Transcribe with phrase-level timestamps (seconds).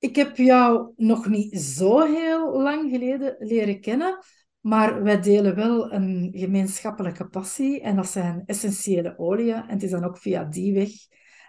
[0.00, 4.18] Ik heb jou nog niet zo heel lang geleden leren kennen,
[4.60, 9.54] maar wij delen wel een gemeenschappelijke passie en dat zijn essentiële oliën.
[9.54, 10.90] En het is dan ook via die weg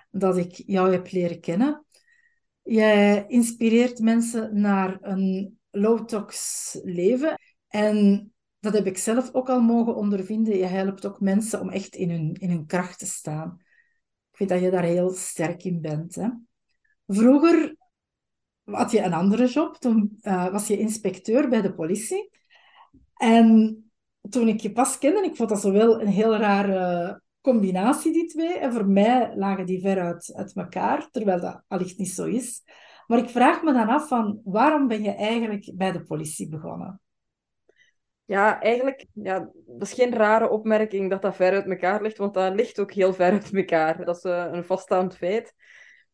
[0.10, 1.86] dat ik jou heb leren kennen.
[2.62, 9.96] Jij inspireert mensen naar een low-tox leven en dat heb ik zelf ook al mogen
[9.96, 10.58] ondervinden.
[10.58, 13.58] Je helpt ook mensen om echt in hun, in hun kracht te staan.
[14.32, 16.16] Ik vind dat je daar heel sterk in bent.
[16.16, 16.30] Hè?
[17.08, 17.76] Vroeger
[18.64, 19.76] had je een andere job.
[19.78, 22.30] Toen uh, was je inspecteur bij de politie.
[23.16, 23.78] En
[24.30, 28.58] toen ik je pas kende, ik vond dat zowel een heel rare combinatie, die twee.
[28.58, 32.64] En voor mij lagen die ver uit, uit elkaar, terwijl dat allicht niet zo is.
[33.08, 37.02] Maar ik vraag me dan af van, waarom ben je eigenlijk bij de politie begonnen?
[38.26, 42.34] Ja, eigenlijk, ja, dat is geen rare opmerking dat dat ver uit elkaar ligt, want
[42.34, 44.06] dat ligt ook heel ver uit elkaar.
[44.06, 45.54] Dat is uh, een vaststaand feit.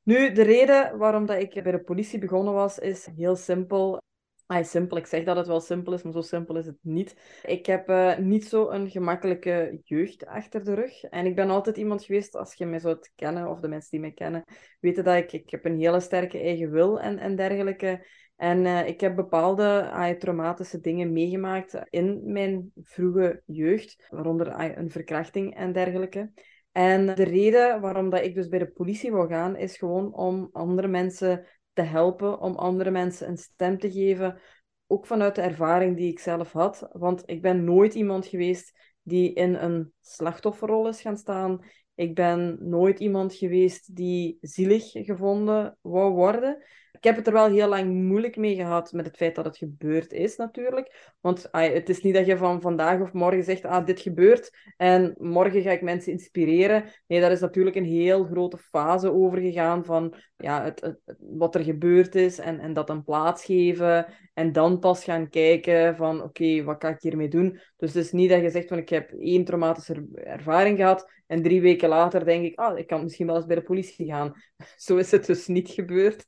[0.08, 4.02] Nu, de reden waarom dat ik bij de politie begonnen was, is heel simpel.
[4.46, 7.16] Ah, simpel, ik zeg dat het wel simpel is, maar zo simpel is het niet.
[7.44, 11.04] Ik heb uh, niet zo een gemakkelijke jeugd achter de rug.
[11.04, 14.00] En ik ben altijd iemand geweest, als je mij zou kennen, of de mensen die
[14.00, 14.44] mij kennen,
[14.80, 18.08] weten dat ik, ik heb een hele sterke eigen wil en, en dergelijke.
[18.36, 25.56] En uh, ik heb bepaalde traumatische dingen meegemaakt in mijn vroege jeugd, waaronder een verkrachting
[25.56, 26.32] en dergelijke.
[26.78, 30.50] En de reden waarom dat ik dus bij de politie wil gaan, is gewoon om
[30.52, 34.40] andere mensen te helpen, om andere mensen een stem te geven.
[34.88, 36.88] Ook vanuit de ervaring die ik zelf had.
[36.92, 41.66] Want ik ben nooit iemand geweest die in een slachtofferrol is gaan staan.
[41.96, 46.64] Ik ben nooit iemand geweest die zielig gevonden wou worden.
[46.98, 49.58] Ik heb het er wel heel lang moeilijk mee gehad met het feit dat het
[49.58, 51.14] gebeurd is, natuurlijk.
[51.22, 55.16] Want het is niet dat je van vandaag of morgen zegt, ah, dit gebeurt en
[55.18, 56.84] morgen ga ik mensen inspireren.
[57.08, 61.64] Nee, daar is natuurlijk een heel grote fase over gegaan van ja, het, wat er
[61.64, 64.06] gebeurd is en, en dat een plaats geven.
[64.34, 67.60] En dan pas gaan kijken van, oké, wat kan ik hiermee doen?
[67.78, 71.44] Dus het is niet dat je zegt van, ik heb één traumatische ervaring gehad en
[71.44, 74.34] drie weken later denk ik, ah, ik kan misschien wel eens bij de politie gaan.
[74.78, 76.26] Zo is het dus niet gebeurd.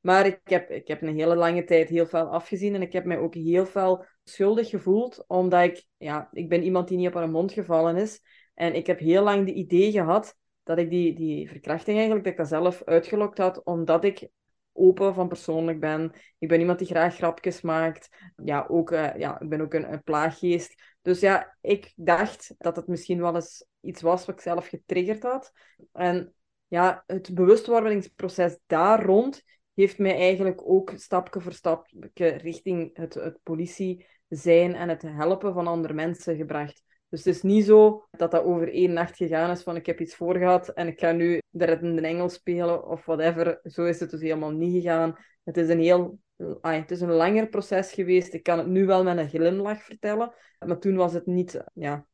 [0.00, 3.04] Maar ik heb, ik heb een hele lange tijd heel veel afgezien en ik heb
[3.04, 7.14] mij ook heel veel schuldig gevoeld, omdat ik, ja, ik ben iemand die niet op
[7.14, 8.20] haar mond gevallen is.
[8.54, 12.32] En ik heb heel lang de idee gehad dat ik die, die verkrachting eigenlijk, dat
[12.32, 14.28] ik dat zelf uitgelokt had, omdat ik
[14.76, 16.12] open van persoonlijk ben.
[16.38, 18.08] Ik ben iemand die graag grapjes maakt.
[18.44, 20.82] Ja, ook, uh, ja ik ben ook een, een, plaaggeest.
[21.02, 25.22] Dus ja, ik dacht dat het misschien wel eens iets was wat ik zelf getriggerd
[25.22, 25.52] had.
[25.92, 26.34] En
[26.66, 29.42] ja, het bewustwordingsproces daar rond
[29.74, 35.52] heeft mij eigenlijk ook stapje voor stapje richting het, het politie zijn en het helpen
[35.52, 36.82] van andere mensen gebracht.
[37.08, 40.00] Dus het is niet zo dat dat over één nacht gegaan is van ik heb
[40.00, 43.60] iets voorgehad en ik ga nu de reddende engel spelen of whatever.
[43.62, 45.16] Zo is het dus helemaal niet gegaan.
[45.44, 46.18] Het is een heel
[46.60, 48.34] het is een langer proces geweest.
[48.34, 50.34] Ik kan het nu wel met een glimlach vertellen.
[50.58, 52.06] Maar toen was het niet, ja,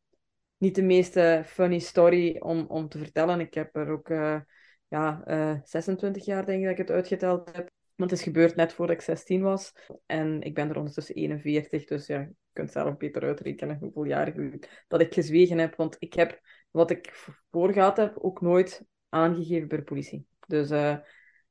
[0.62, 3.40] niet de meest funny story om, om te vertellen.
[3.40, 4.40] Ik heb er ook uh,
[4.88, 7.70] ja, uh, eh, 26 jaar, denk ik, dat ik het uitgeteld heb.
[7.94, 9.72] Want het is gebeurd net voordat ik 16 was.
[10.06, 11.84] En ik ben er ondertussen 41.
[11.84, 14.34] Dus ja, je kunt zelf beter uitrekenen hoeveel jaar
[14.88, 15.76] dat ik gezwegen heb.
[15.76, 17.12] Want ik heb wat ik
[17.50, 20.26] voorgehad heb ook nooit aangegeven bij de politie.
[20.46, 20.96] Dus uh,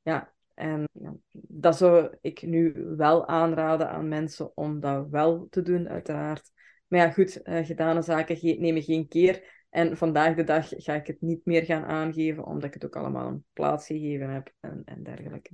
[0.02, 5.62] ja, en ja, dat zou ik nu wel aanraden aan mensen om dat wel te
[5.62, 6.50] doen, uiteraard.
[6.92, 9.64] Maar ja, goed, uh, gedane zaken nemen geen keer.
[9.70, 12.96] En vandaag de dag ga ik het niet meer gaan aangeven, omdat ik het ook
[12.96, 15.50] allemaal een plaats gegeven heb en, en dergelijke.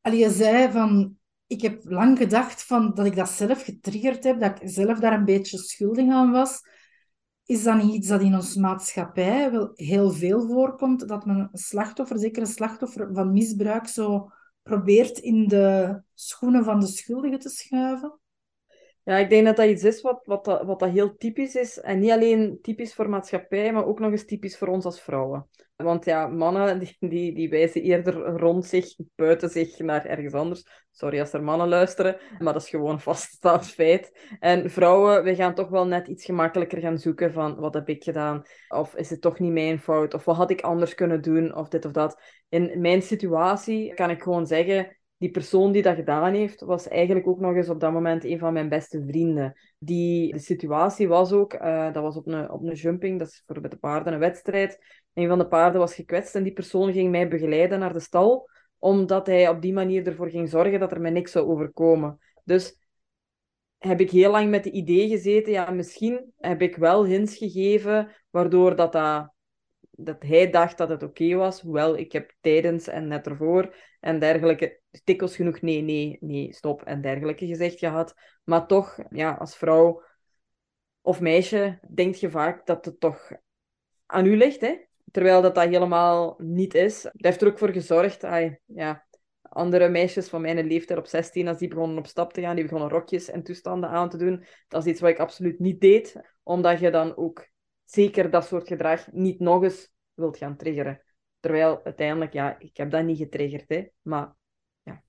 [0.00, 4.40] Allee, je zei van, ik heb lang gedacht van, dat ik dat zelf getriggerd heb,
[4.40, 6.60] dat ik zelf daar een beetje schuldig aan was.
[7.44, 11.58] Is dat niet iets dat in onze maatschappij wel heel veel voorkomt, dat men een
[11.58, 14.30] slachtoffer, zeker een slachtoffer van misbruik, zo
[14.62, 18.18] probeert in de schoenen van de schuldigen te schuiven?
[19.04, 21.80] Ja, ik denk dat dat iets is wat, wat, dat, wat dat heel typisch is.
[21.80, 25.48] En niet alleen typisch voor maatschappij, maar ook nog eens typisch voor ons als vrouwen.
[25.76, 30.64] Want ja, mannen die, die, die wijzen eerder rond zich, buiten zich, naar ergens anders.
[30.90, 34.36] Sorry als er mannen luisteren, maar dat is gewoon vaststaand feit.
[34.40, 38.04] En vrouwen, we gaan toch wel net iets gemakkelijker gaan zoeken van wat heb ik
[38.04, 38.42] gedaan?
[38.68, 40.14] Of is het toch niet mijn fout?
[40.14, 41.54] Of wat had ik anders kunnen doen?
[41.54, 42.20] Of dit of dat.
[42.48, 47.26] In mijn situatie kan ik gewoon zeggen, die persoon die dat gedaan heeft, was eigenlijk
[47.26, 49.58] ook nog eens op dat moment een van mijn beste vrienden.
[49.78, 53.42] Die, de situatie was ook, uh, dat was op een, op een jumping, dat is
[53.46, 54.78] voor met de paarden een wedstrijd.
[55.14, 58.48] Een van de paarden was gekwetst en die persoon ging mij begeleiden naar de stal,
[58.78, 62.18] omdat hij op die manier ervoor ging zorgen dat er mij niks zou overkomen.
[62.42, 62.78] Dus
[63.78, 68.08] heb ik heel lang met het idee gezeten, ja, misschien heb ik wel hints gegeven,
[68.30, 69.34] waardoor dat, dat
[69.96, 71.60] dat hij dacht dat het oké was.
[71.60, 73.74] Hoewel, ik heb tijdens en net ervoor
[74.04, 78.14] en dergelijke dikwijls genoeg nee, nee, nee, stop en dergelijke gezegd gehad.
[78.44, 80.02] Maar toch, ja, als vrouw
[81.00, 83.32] of meisje denk je vaak dat het toch
[84.06, 84.84] aan u ligt, hè?
[85.10, 87.02] Terwijl dat dat helemaal niet is.
[87.02, 88.24] Dat heeft er ook voor gezorgd.
[88.24, 89.06] Ay, ja,
[89.42, 92.64] andere meisjes van mijn leeftijd op 16, als die begonnen op stap te gaan, die
[92.64, 94.44] begonnen rokjes en toestanden aan te doen.
[94.68, 97.48] Dat is iets wat ik absoluut niet deed, omdat je dan ook
[97.84, 101.02] zeker dat soort gedrag niet nog eens wilt gaan triggeren.
[101.44, 103.86] Terwijl uiteindelijk, ja, ik heb dat niet getriggerd, hè.
[104.02, 104.34] Maar
[104.82, 105.02] ja.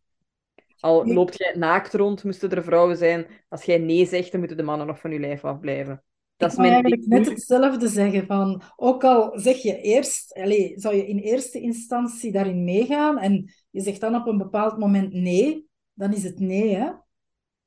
[0.80, 3.28] Al loopt jij naakt rond, moesten er vrouwen zijn.
[3.50, 6.04] Als jij nee zegt, dan moeten de mannen nog van je lijf afblijven.
[6.38, 8.26] Dat ik is mijn eigenlijk net hetzelfde zeggen.
[8.26, 13.54] Van, ook al zeg je eerst, allez, zou je in eerste instantie daarin meegaan en
[13.70, 16.92] je zegt dan op een bepaald moment nee, dan is het nee, hè?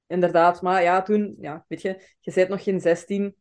[0.07, 3.35] Inderdaad, maar ja, toen, ja, weet je, je bent nog geen 16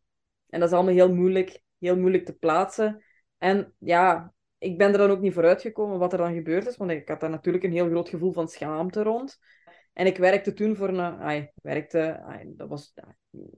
[0.50, 3.04] en dat is allemaal heel moeilijk, heel moeilijk te plaatsen.
[3.38, 6.78] En ja, ik ben er dan ook niet vooruit gekomen wat er dan gebeurd is,
[6.78, 9.40] want ik had daar natuurlijk een heel groot gevoel van schaamte rond.
[9.94, 11.00] En ik werkte toen voor een...
[11.00, 12.94] Ai, werkte, dat was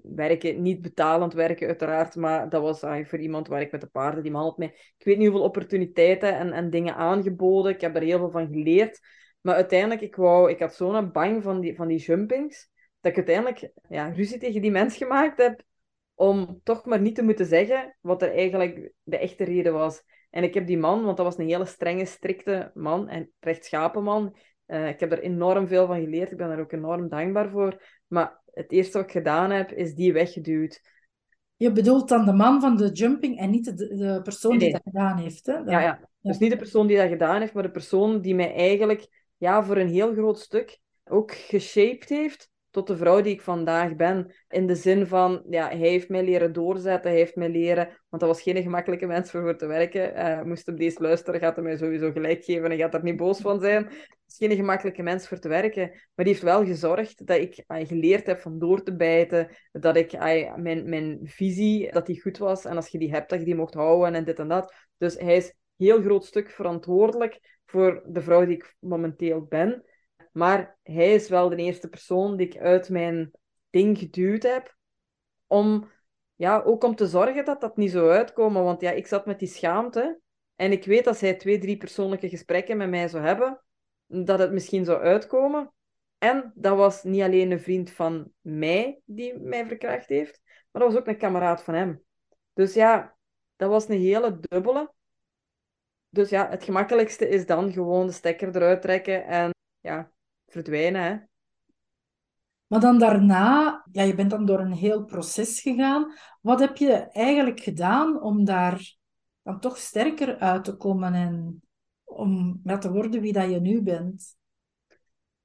[0.02, 4.24] werken, niet betalend werken uiteraard, maar dat was voor iemand waar ik met de paarden,
[4.24, 4.68] die man had mij...
[4.98, 7.72] Ik weet niet hoeveel opportuniteiten en, en dingen aangeboden.
[7.72, 9.00] Ik heb daar heel veel van geleerd.
[9.42, 12.70] Maar uiteindelijk, ik, wou, ik had zo'n bang van die, van die jumpings,
[13.00, 15.62] dat ik uiteindelijk ja, ruzie tegen die mens gemaakt heb
[16.16, 20.04] om toch maar niet te moeten zeggen wat er eigenlijk de echte reden was.
[20.30, 24.04] En ik heb die man, want dat was een hele strenge, strikte man en rechtschapen
[24.04, 24.38] man.
[24.68, 26.32] Uh, ik heb er enorm veel van geleerd.
[26.32, 27.84] Ik ben daar ook enorm dankbaar voor.
[28.08, 30.82] Maar het eerste wat ik gedaan heb, is die weggeduwd.
[31.56, 34.82] Je bedoelt dan de man van de jumping en niet de, de persoon die dat
[34.84, 35.46] gedaan heeft.
[35.46, 35.54] Hè?
[35.54, 38.54] Ja, ja, dus niet de persoon die dat gedaan heeft, maar de persoon die mij
[38.54, 43.42] eigenlijk ja, voor een heel groot stuk ook geshaped heeft tot de vrouw die ik
[43.42, 44.34] vandaag ben.
[44.50, 47.86] In de zin van, ja, hij heeft mij leren doorzetten, hij heeft mij leren...
[48.10, 50.18] Want dat was geen gemakkelijke mens voor, voor te werken.
[50.18, 53.18] Uh, moest op deze luisteren, gaat hij mij sowieso gelijk geven en gaat er niet
[53.18, 53.86] boos van zijn.
[53.86, 55.90] Het is geen gemakkelijke mens voor te werken.
[55.90, 59.48] Maar die heeft wel gezorgd dat ik uh, geleerd heb van door te bijten.
[59.72, 62.66] Dat ik, uh, mijn, mijn visie, dat die goed was.
[62.66, 64.74] En als je die hebt, dat je die mocht houden en dit en dat.
[64.98, 69.84] Dus hij is heel groot stuk verantwoordelijk voor de vrouw die ik momenteel ben.
[70.32, 73.32] Maar hij is wel de eerste persoon die ik uit mijn
[73.70, 74.78] ding geduwd heb.
[75.48, 75.92] Om,
[76.36, 78.64] ja, ook om te zorgen dat dat niet zo uitkomen.
[78.64, 80.20] Want ja, ik zat met die schaamte.
[80.56, 83.62] En ik weet als hij twee, drie persoonlijke gesprekken met mij zou hebben,
[84.06, 85.74] dat het misschien zou uitkomen.
[86.18, 90.92] En dat was niet alleen een vriend van mij die mij verkracht heeft, maar dat
[90.92, 92.04] was ook een kameraad van hem.
[92.54, 93.18] Dus ja,
[93.56, 94.94] dat was een hele dubbele.
[96.10, 100.12] Dus ja, het gemakkelijkste is dan gewoon de stekker eruit trekken en ja,
[100.50, 101.04] verdwijnen.
[101.04, 101.18] Hè?
[102.68, 106.14] Maar dan daarna, ja, je bent dan door een heel proces gegaan.
[106.42, 108.96] Wat heb je eigenlijk gedaan om daar
[109.42, 111.62] dan toch sterker uit te komen en
[112.04, 114.38] om ja, te worden wie dat je nu bent?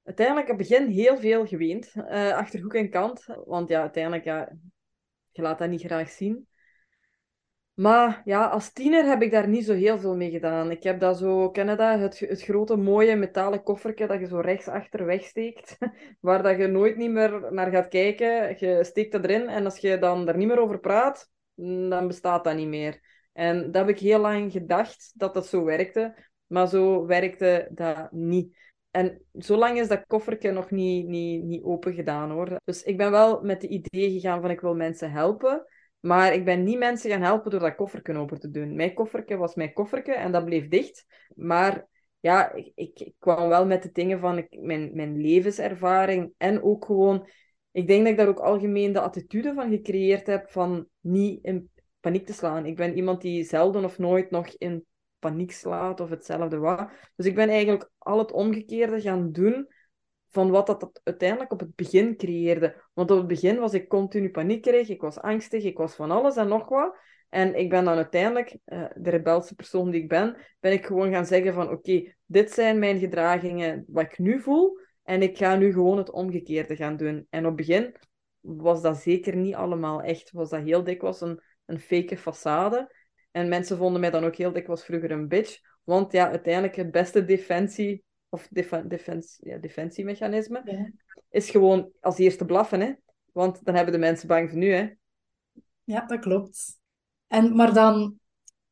[0.03, 3.25] Uiteindelijk, in het begin heel veel geweend, uh, achter hoek en kant.
[3.45, 4.53] Want ja, uiteindelijk, ja,
[5.31, 6.49] je laat dat niet graag zien.
[7.75, 10.71] Maar ja, als tiener heb ik daar niet zo heel veel mee gedaan.
[10.71, 11.79] Ik heb dat zo, dat?
[11.79, 15.77] Het, het grote mooie metalen koffertje dat je zo rechts achter wegsteekt,
[16.21, 18.57] waar dat je nooit niet meer naar gaat kijken.
[18.59, 21.31] Je steekt dat erin en als je dan er niet meer over praat,
[21.89, 23.01] dan bestaat dat niet meer.
[23.33, 26.15] En dat heb ik heel lang gedacht dat dat zo werkte,
[26.47, 28.57] maar zo werkte dat niet.
[28.91, 32.61] En zolang is dat koffertje nog niet, niet, niet open gedaan hoor.
[32.65, 35.67] Dus ik ben wel met de idee gegaan van ik wil mensen helpen.
[36.05, 38.77] Maar ik ben niet mensen gaan helpen door dat kofferken open te doen.
[38.77, 41.07] Mijn kofferke was mijn kofferke en dat bleef dicht.
[41.35, 41.87] Maar
[42.21, 46.85] ja, ik, ik, kwam wel met de dingen van ik, mijn, mijn levenservaring en ook
[46.85, 47.29] gewoon...
[47.71, 51.71] Ik denk dat ik daar ook algemeen de attitude van gecreëerd heb van niet in
[52.01, 52.67] paniek te slaan.
[52.67, 54.85] Ik ben iemand die zelden of nooit nog in
[55.19, 56.91] paniek slaat of hetzelfde wat.
[57.17, 59.74] Dus ik ben eigenlijk al het omgekeerde gaan doen
[60.35, 62.83] van wat dat uiteindelijk op het begin creëerde.
[62.93, 66.37] Want op het begin was ik continu paniekerig, ik was angstig, ik was van alles
[66.37, 66.97] en nog wat.
[67.29, 71.13] En ik ben dan uiteindelijk, uh, de rebelse persoon die ik ben, ben ik gewoon
[71.13, 74.79] gaan zeggen van oké, dit zijn mijn gedragingen, wat ik nu voel.
[75.03, 77.27] En ik ga nu gewoon het omgekeerde gaan doen.
[77.31, 77.97] En op het begin
[78.41, 80.31] was dat zeker niet allemaal echt.
[80.31, 82.87] Was dat heel dikwijls een, een fake façade.
[83.31, 85.59] En mensen vonden mij dan ook heel dikwijls vroeger een bitch.
[85.85, 88.49] Want ja, uiteindelijk het beste defensie, of
[88.87, 90.93] defens, ja, defensiemechanisme,
[91.31, 92.81] is gewoon als eerste blaffen.
[92.81, 92.93] Hè?
[93.33, 94.73] Want dan hebben de mensen bang voor nu.
[94.73, 94.91] Hè?
[95.85, 96.79] Ja, dat klopt.
[97.27, 98.19] En, maar dan,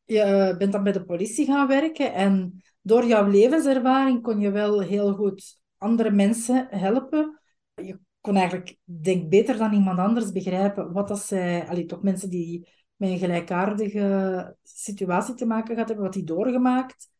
[0.04, 4.80] je bent dan bij de politie gaan werken en door jouw levenservaring kon je wel
[4.80, 7.40] heel goed andere mensen helpen.
[7.74, 12.30] Je kon eigenlijk, denk beter dan iemand anders begrijpen wat dat zij, allee, toch mensen
[12.30, 17.10] die met een gelijkaardige situatie te maken gehad hebben, wat die doorgemaakt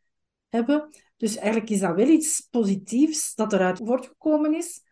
[0.49, 0.89] hebben.
[1.23, 4.83] Dus eigenlijk is dat wel iets positiefs dat eruit voortgekomen is.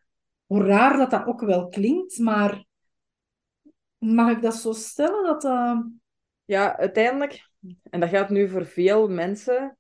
[0.47, 2.65] Hoe raar dat dat ook wel klinkt, maar
[3.99, 5.25] mag ik dat zo stellen?
[5.25, 5.81] Dat, uh...
[6.45, 7.51] Ja, uiteindelijk,
[7.91, 9.79] en dat gaat nu voor veel mensen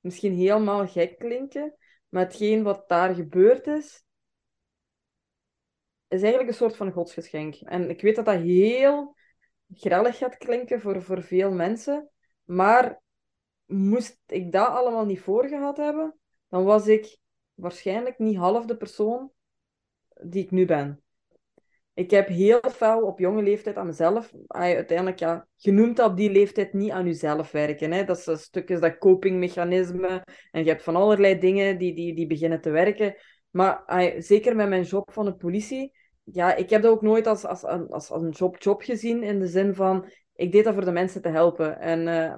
[0.00, 1.76] misschien helemaal gek klinken,
[2.08, 4.04] maar hetgeen wat daar gebeurd is,
[6.08, 7.54] is eigenlijk een soort van godsgeschenk.
[7.54, 9.16] En ik weet dat dat heel
[9.74, 12.10] grellig gaat klinken voor, voor veel mensen,
[12.44, 13.02] maar
[13.66, 16.14] moest ik dat allemaal niet voorgehad hebben,
[16.48, 17.18] dan was ik
[17.54, 19.30] waarschijnlijk niet half de persoon
[20.22, 21.02] die ik nu ben.
[21.94, 26.72] Ik heb heel veel op jonge leeftijd aan mezelf, uiteindelijk ja, genoemd op die leeftijd
[26.72, 27.92] niet aan jezelf werken.
[27.92, 28.04] Hè.
[28.04, 32.26] Dat is een stukje dat copingmechanisme en je hebt van allerlei dingen die, die, die
[32.26, 33.14] beginnen te werken.
[33.50, 33.84] Maar
[34.18, 35.92] zeker met mijn job van de politie,
[36.24, 39.38] ja, ik heb dat ook nooit als, als, als, als een job, job gezien in
[39.38, 41.80] de zin van ik deed dat voor de mensen te helpen.
[41.80, 42.34] En uh,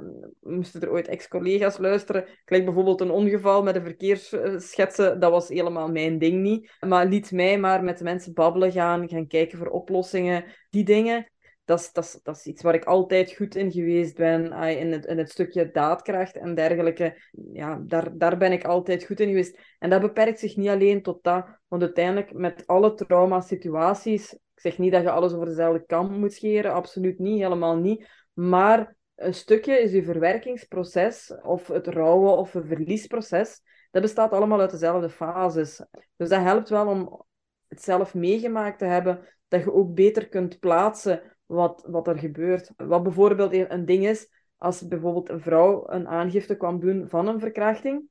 [0.54, 2.24] moesten er ooit ex-collega's luisteren.
[2.44, 5.20] Kijk bijvoorbeeld een ongeval met een verkeersschetsen.
[5.20, 6.76] Dat was helemaal mijn ding niet.
[6.80, 9.08] Maar liet mij maar met de mensen babbelen gaan.
[9.08, 10.44] Gaan kijken voor oplossingen.
[10.70, 11.30] Die dingen.
[11.64, 14.52] Dat is, dat, is, iets waar ik altijd goed in geweest ben.
[14.52, 17.22] in, het, in het stukje daadkracht en dergelijke.
[17.52, 19.58] Ja, daar, daar ben ik altijd goed in geweest.
[19.78, 21.46] En dat beperkt zich niet alleen tot dat.
[21.68, 26.32] Want uiteindelijk met alle trauma-situaties ik zeg niet dat je alles over dezelfde kam moet
[26.32, 28.08] scheren, absoluut niet, helemaal niet.
[28.32, 33.60] Maar een stukje is je verwerkingsproces, of het rouwen of een verliesproces,
[33.90, 35.82] dat bestaat allemaal uit dezelfde fases.
[36.16, 37.24] Dus dat helpt wel om
[37.68, 42.70] het zelf meegemaakt te hebben, dat je ook beter kunt plaatsen wat, wat er gebeurt.
[42.76, 47.40] Wat bijvoorbeeld een ding is, als bijvoorbeeld een vrouw een aangifte kwam doen van een
[47.40, 48.08] verkrachting,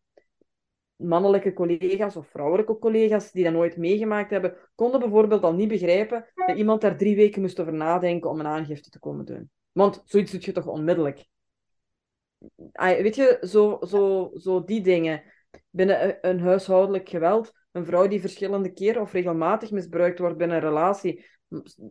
[0.95, 6.25] mannelijke collega's of vrouwelijke collega's die dat nooit meegemaakt hebben, konden bijvoorbeeld al niet begrijpen
[6.35, 9.49] dat iemand daar drie weken moest over nadenken om een aangifte te komen doen.
[9.71, 11.25] Want zoiets doet je toch onmiddellijk.
[12.73, 15.23] Weet je, zo, zo, zo die dingen.
[15.69, 20.63] Binnen een huishoudelijk geweld, een vrouw die verschillende keren of regelmatig misbruikt wordt binnen een
[20.63, 21.25] relatie,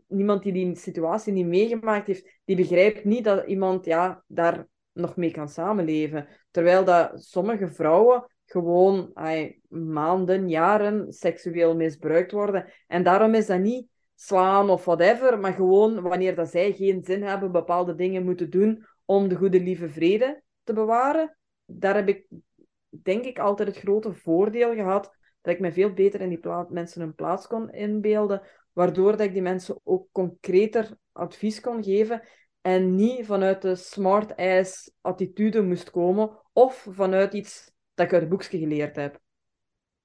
[0.08, 5.16] niemand die die situatie niet meegemaakt heeft, die begrijpt niet dat iemand ja, daar nog
[5.16, 6.28] mee kan samenleven.
[6.50, 9.12] Terwijl dat sommige vrouwen gewoon
[9.68, 12.72] maanden, jaren seksueel misbruikt worden.
[12.86, 17.22] En daarom is dat niet slaan of whatever, maar gewoon wanneer dat zij geen zin
[17.22, 21.36] hebben, bepaalde dingen moeten doen om de goede lieve vrede te bewaren.
[21.64, 22.26] Daar heb ik,
[22.88, 27.00] denk ik, altijd het grote voordeel gehad dat ik me veel beter in die mensen
[27.00, 28.42] hun plaats kon inbeelden,
[28.72, 32.22] waardoor dat ik die mensen ook concreter advies kon geven
[32.60, 38.30] en niet vanuit de smart-ass attitude moest komen of vanuit iets dat ik uit het
[38.30, 39.20] boekje geleerd heb.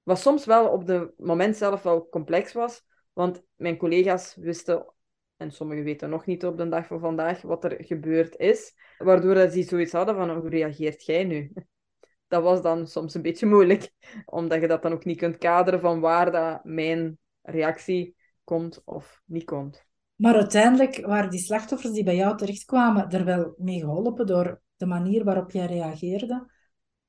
[0.03, 4.93] Wat soms wel op het moment zelf wel complex was, want mijn collega's wisten,
[5.37, 9.49] en sommigen weten nog niet op de dag van vandaag, wat er gebeurd is, waardoor
[9.49, 11.51] ze zoiets hadden van, hoe reageert jij nu?
[12.27, 13.91] Dat was dan soms een beetje moeilijk,
[14.25, 19.21] omdat je dat dan ook niet kunt kaderen van waar dat mijn reactie komt of
[19.25, 19.87] niet komt.
[20.15, 24.85] Maar uiteindelijk waren die slachtoffers die bij jou terechtkwamen er wel mee geholpen door de
[24.85, 26.51] manier waarop jij reageerde?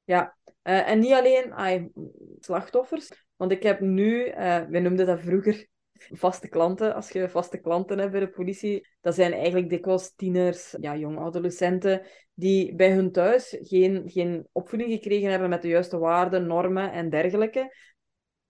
[0.05, 1.93] Ja, uh, en niet alleen
[2.39, 5.69] slachtoffers, want ik heb nu, uh, we noemden dat vroeger
[6.09, 6.95] vaste klanten.
[6.95, 11.21] Als je vaste klanten hebt bij de politie, dat zijn eigenlijk dikwijls tieners, ja, jonge
[11.21, 16.93] adolescenten, die bij hun thuis geen, geen opvoeding gekregen hebben met de juiste waarden, normen
[16.93, 17.77] en dergelijke.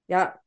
[0.05, 0.43] Ja,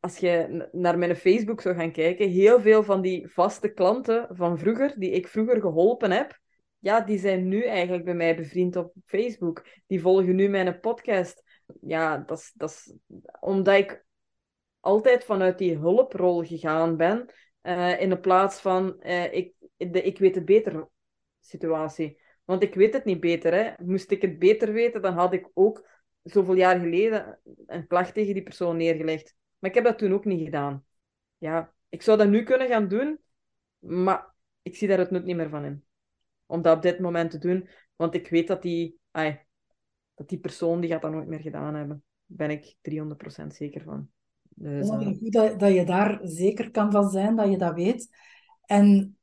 [0.00, 4.58] als je naar mijn Facebook zou gaan kijken, heel veel van die vaste klanten van
[4.58, 6.38] vroeger, die ik vroeger geholpen heb,
[6.80, 9.66] ja, die zijn nu eigenlijk bij mij bevriend op Facebook.
[9.86, 11.42] Die volgen nu mijn podcast.
[11.80, 12.94] Ja, dat is, dat is
[13.40, 14.04] omdat ik
[14.80, 17.30] altijd vanuit die hulprol gegaan ben,
[17.62, 20.88] uh, in plaats van uh, ik, de ik weet het beter
[21.40, 22.20] situatie.
[22.44, 23.54] Want ik weet het niet beter.
[23.54, 23.84] Hè.
[23.84, 25.88] Moest ik het beter weten, dan had ik ook
[26.22, 29.34] zoveel jaar geleden een klacht tegen die persoon neergelegd.
[29.58, 30.84] Maar ik heb dat toen ook niet gedaan.
[31.38, 33.20] Ja, ik zou dat nu kunnen gaan doen,
[33.78, 35.84] maar ik zie daar het nut niet meer van in.
[36.50, 39.40] Om dat op dit moment te doen, want ik weet dat die, ai,
[40.14, 42.02] dat die persoon die gaat dat nooit meer gedaan hebben.
[42.26, 42.76] Daar ben ik
[43.42, 44.08] 300% zeker van.
[44.42, 44.98] Dus, uh...
[44.98, 48.16] goed dat, dat je daar zeker kan van zijn, dat je dat weet.
[48.64, 49.16] En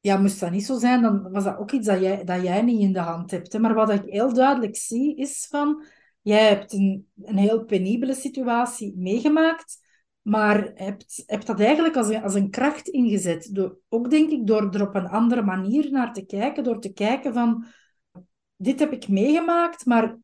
[0.00, 2.62] ja, moest dat niet zo zijn, dan was dat ook iets dat jij, dat jij
[2.62, 3.52] niet in de hand hebt.
[3.52, 3.58] Hè?
[3.58, 5.84] Maar wat ik heel duidelijk zie, is van...
[6.22, 9.79] Jij hebt een, een heel penibele situatie meegemaakt,
[10.22, 13.54] maar hebt, hebt dat eigenlijk als een, als een kracht ingezet.
[13.54, 16.92] Door, ook denk ik door er op een andere manier naar te kijken, door te
[16.92, 17.64] kijken van...
[18.56, 20.18] Dit heb ik meegemaakt, maar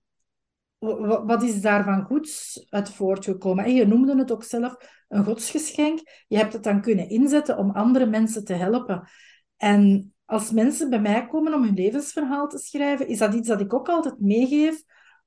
[1.24, 3.64] wat is daarvan goeds uit voortgekomen?
[3.64, 4.76] En je noemde het ook zelf
[5.08, 6.00] een godsgeschenk.
[6.26, 9.08] Je hebt het dan kunnen inzetten om andere mensen te helpen.
[9.56, 13.60] En als mensen bij mij komen om hun levensverhaal te schrijven, is dat iets dat
[13.60, 14.82] ik ook altijd meegeef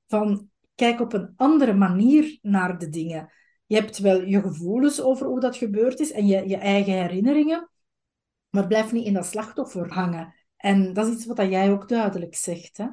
[0.06, 3.32] van kijk op een andere manier naar de dingen.
[3.70, 7.70] Je hebt wel je gevoelens over hoe dat gebeurd is en je, je eigen herinneringen,
[8.48, 10.34] maar blijf niet in dat slachtoffer hangen.
[10.56, 12.76] En dat is iets wat jij ook duidelijk zegt.
[12.76, 12.86] Hè?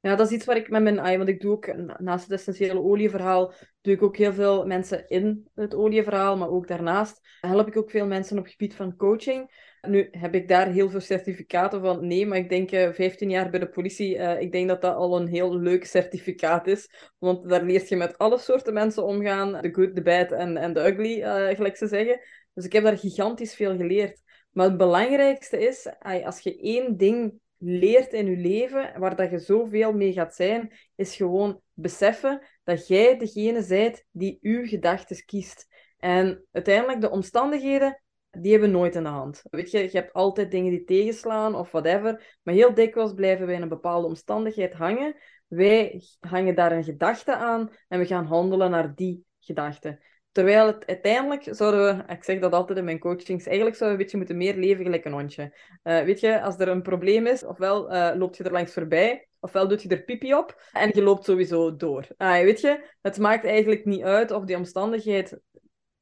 [0.00, 0.96] Ja, dat is iets waar ik met mijn...
[0.96, 5.48] Want ik doe ook, naast het essentiële olieverhaal, doe ik ook heel veel mensen in
[5.54, 6.36] het olieverhaal.
[6.36, 9.67] Maar ook daarnaast help ik ook veel mensen op het gebied van coaching.
[9.80, 12.06] Nu heb ik daar heel veel certificaten van.
[12.06, 14.82] Nee, maar ik denk uh, eh, 15 jaar bij de politie, uh, ik denk dat
[14.82, 17.12] dat al een heel leuk certificaat is.
[17.18, 19.52] Want daar leert je met alle soorten mensen omgaan.
[19.52, 22.20] De good, de bad en, de ugly, uh, gelijk ze zeggen.
[22.54, 24.22] Dus ik heb daar gigantisch veel geleerd.
[24.50, 25.88] Maar het belangrijkste is,
[26.24, 30.72] als je één ding leert in je leven, waar dat je zoveel mee gaat zijn,
[30.94, 35.66] is gewoon beseffen dat jij degene bent die uw gedachten kiest.
[35.98, 38.02] En uiteindelijk de omstandigheden,
[38.40, 39.42] die hebben nooit in de hand.
[39.50, 43.54] Weet je, je hebt altijd dingen die tegenslaan of whatever, maar heel dikwijls blijven wij
[43.54, 45.16] in een bepaalde omstandigheid hangen.
[45.46, 50.06] Wij hangen daar een gedachte aan en we gaan handelen naar die gedachte.
[50.32, 54.04] Terwijl het uiteindelijk zouden we, ik zeg dat altijd in mijn coachings, eigenlijk zouden we
[54.04, 55.58] een beetje moeten meer leven gelijk een hondje.
[55.84, 59.28] Uh, weet je, als er een probleem is, ofwel uh, loop je er langs voorbij,
[59.40, 62.06] ofwel doe je er pipi op en je loopt sowieso door.
[62.18, 65.40] Uh, weet je, het maakt eigenlijk niet uit of die omstandigheid,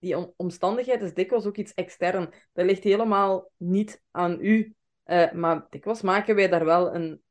[0.06, 2.32] die omstandigheid is dikwijls ook iets extern.
[2.52, 4.74] Dat ligt helemaal niet aan u.
[5.06, 7.22] Uh, maar dikwijls maken wij daar wel een,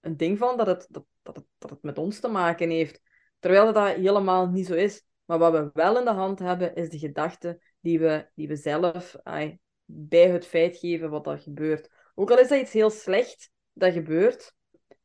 [0.00, 3.00] een ding van dat het, dat, dat, het, met ons te maken heeft.
[3.38, 5.04] Terwijl dat helemaal niet zo is.
[5.24, 8.56] Maar wat we wel in de hand hebben, is de gedachte die we, die we
[8.56, 9.16] zelf
[9.84, 11.90] bij het feit geven wat er gebeurt.
[12.14, 14.54] Ook al is dat iets heel slecht dat gebeurt.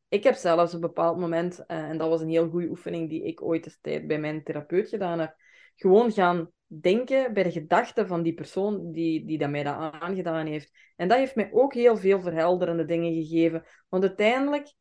[0.08, 3.22] Ik heb zelfs een bepaald moment, uh, en dat was een heel goede oefening die
[3.22, 5.34] ik ooit eens bij mijn therapeut gedaan heb,
[5.76, 10.46] gewoon gaan denken bij de gedachten van die persoon die, die dat mij dat aangedaan
[10.46, 10.70] heeft.
[10.96, 13.64] En dat heeft mij ook heel veel verhelderende dingen gegeven.
[13.88, 14.74] Want uiteindelijk,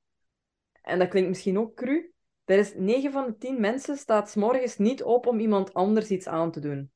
[0.82, 2.12] en dat klinkt misschien ook cru,
[2.46, 6.10] er is 9 van de 10 mensen staat s morgens niet op om iemand anders
[6.10, 6.92] iets aan te doen.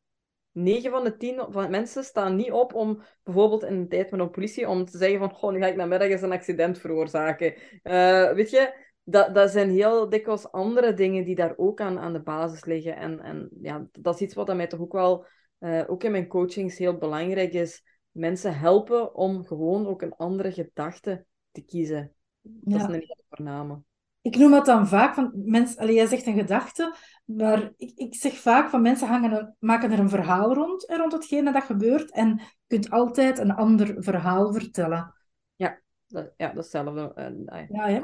[0.52, 4.20] 9 van de 10 van mensen staan niet op om bijvoorbeeld in een tijd met
[4.20, 7.54] een politie om te zeggen van goh, nu ga ik namiddag eens een accident veroorzaken.
[7.84, 8.74] Uh, weet je,
[9.04, 12.96] dat, dat zijn heel dikwijls andere dingen die daar ook aan, aan de basis liggen.
[12.96, 15.26] En, en ja, dat is iets wat mij toch ook wel,
[15.60, 17.84] uh, ook in mijn coachings heel belangrijk is.
[18.12, 22.14] Mensen helpen om gewoon ook een andere gedachte te kiezen.
[22.42, 22.78] Dat ja.
[22.78, 23.82] is een hele voorname
[24.24, 28.16] ik noem het dan vaak van mensen, allee, jij zegt een gedachte, maar ik, ik
[28.16, 32.28] zeg vaak van mensen hangen, maken er een verhaal rond, rond hetgene dat gebeurt en
[32.28, 35.14] je kunt altijd een ander verhaal vertellen.
[35.56, 37.12] Ja, dat, ja datzelfde.
[37.52, 38.02] Uh, ja, ja.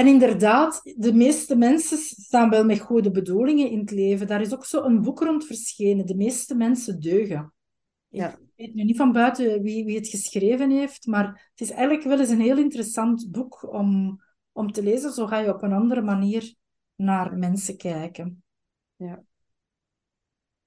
[0.00, 4.26] En inderdaad, de meeste mensen staan wel met goede bedoelingen in het leven.
[4.26, 6.06] Daar is ook zo een boek rond verschenen.
[6.06, 7.52] De meeste mensen deugen.
[8.08, 8.30] Ja.
[8.30, 12.02] Ik weet nu niet van buiten wie, wie het geschreven heeft, maar het is eigenlijk
[12.02, 14.20] wel eens een heel interessant boek om,
[14.52, 15.12] om te lezen.
[15.12, 16.54] Zo ga je op een andere manier
[16.96, 18.42] naar mensen kijken.
[18.96, 19.22] Ja.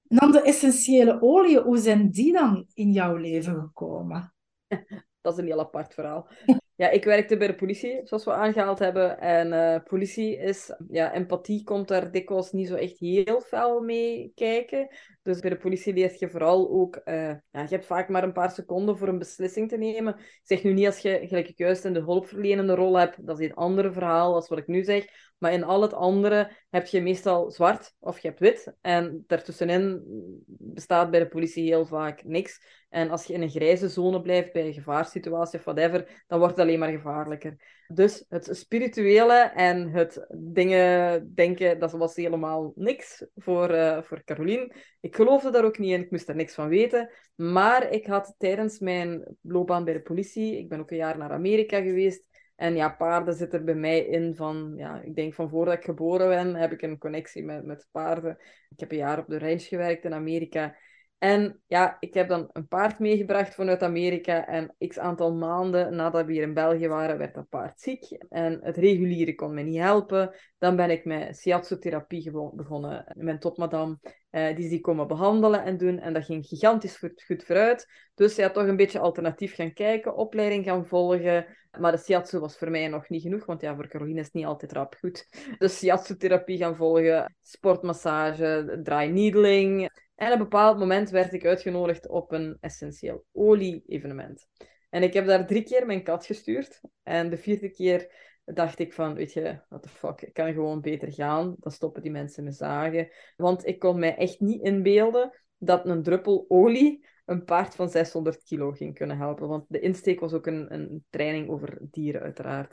[0.06, 4.34] En dan de essentiële oliën, hoe zijn die dan in jouw leven gekomen?
[5.20, 6.28] Dat is een heel apart verhaal.
[6.76, 9.20] Ja, ik werkte bij de politie, zoals we aangehaald hebben.
[9.20, 14.32] En uh, politie is, ja, empathie komt daar dikwijls niet zo echt heel fel mee
[14.34, 14.88] kijken.
[15.24, 18.32] Dus bij de politie leert je vooral ook, uh, ja, je hebt vaak maar een
[18.32, 20.16] paar seconden voor een beslissing te nemen.
[20.42, 23.46] Zeg nu niet als je, gelijk ik juist in de hulpverlenende rol hebt, dat is
[23.46, 25.06] een ander verhaal als wat ik nu zeg.
[25.38, 28.74] Maar in al het andere heb je meestal zwart of je hebt wit.
[28.80, 30.02] En daartussenin
[30.46, 32.60] bestaat bij de politie heel vaak niks.
[32.88, 36.56] En als je in een grijze zone blijft bij een gevaarsituatie of whatever, dan wordt
[36.56, 37.82] het alleen maar gevaarlijker.
[37.86, 44.72] Dus het spirituele en het dingen denken, dat was helemaal niks voor, uh, voor Caroline.
[45.00, 47.10] Ik geloofde daar ook niet in, ik moest er niks van weten.
[47.34, 51.30] Maar ik had tijdens mijn loopbaan bij de politie, ik ben ook een jaar naar
[51.30, 55.48] Amerika geweest, En ja, paarden zit er bij mij in van, ja, ik denk van
[55.48, 58.38] voordat ik geboren ben, heb ik een connectie met, met paarden.
[58.68, 60.76] Ik heb een jaar op de range gewerkt in Amerika.
[61.24, 64.46] En ja, ik heb dan een paard meegebracht vanuit Amerika.
[64.46, 68.10] En x aantal maanden nadat we hier in België waren, werd dat paard ziek.
[68.28, 70.34] En het reguliere kon me niet helpen.
[70.58, 74.00] Dan ben ik met shiatsu-therapie begonnen mijn topmadam.
[74.30, 75.98] Uh, die is die komen behandelen en doen.
[75.98, 77.86] En dat ging gigantisch goed vooruit.
[78.14, 80.16] Dus ja, toch een beetje alternatief gaan kijken.
[80.16, 81.46] Opleiding gaan volgen.
[81.78, 83.44] Maar de shiatsu was voor mij nog niet genoeg.
[83.44, 85.28] Want ja, voor Caroline is het niet altijd rap goed.
[85.58, 87.36] Dus shiatsu-therapie gaan volgen.
[87.40, 94.46] Sportmassage, dry needling en op een bepaald moment werd ik uitgenodigd op een essentieel olie-evenement.
[94.90, 96.80] En ik heb daar drie keer mijn kat gestuurd.
[97.02, 98.12] En de vierde keer
[98.44, 101.56] dacht ik van, weet je, what the fuck, ik kan gewoon beter gaan.
[101.58, 103.08] Dan stoppen die mensen me zagen.
[103.36, 108.42] Want ik kon mij echt niet inbeelden dat een druppel olie een paard van 600
[108.42, 109.48] kilo ging kunnen helpen.
[109.48, 112.72] Want de insteek was ook een, een training over dieren, uiteraard.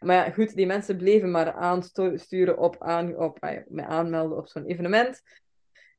[0.00, 4.66] Maar ja, goed, die mensen bleven maar aansturen op, aan, op, mij aanmelden op zo'n
[4.66, 5.22] evenement.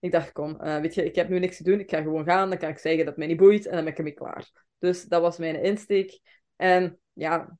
[0.03, 1.79] Ik dacht, kom, uh, weet je, ik heb nu niks te doen.
[1.79, 2.49] Ik ga gewoon gaan.
[2.49, 3.65] Dan kan ik zeggen dat het mij niet boeit.
[3.65, 4.51] En dan ben ik ermee klaar.
[4.79, 6.19] Dus dat was mijn insteek.
[6.55, 7.57] En ja,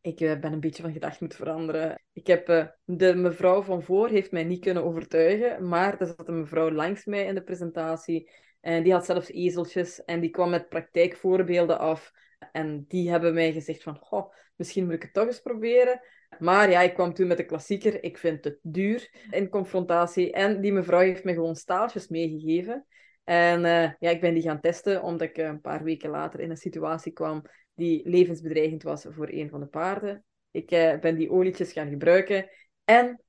[0.00, 2.02] ik uh, ben een beetje van gedacht moeten veranderen.
[2.12, 5.68] Ik heb, uh, de mevrouw van voor heeft mij niet kunnen overtuigen.
[5.68, 8.30] Maar er zat een mevrouw langs mij in de presentatie.
[8.60, 10.04] En die had zelfs ezeltjes.
[10.04, 12.12] En die kwam met praktijkvoorbeelden af.
[12.52, 16.00] En die hebben mij gezegd van, goh, misschien moet ik het toch eens proberen.
[16.38, 18.02] Maar ja, ik kwam toen met de klassieker.
[18.02, 20.32] Ik vind het duur in confrontatie.
[20.32, 22.86] En die mevrouw heeft me gewoon staaltjes meegegeven.
[23.24, 26.50] En uh, ja, ik ben die gaan testen, omdat ik een paar weken later in
[26.50, 27.42] een situatie kwam
[27.74, 30.24] die levensbedreigend was voor een van de paarden.
[30.50, 32.48] Ik uh, ben die olietjes gaan gebruiken
[32.84, 33.22] en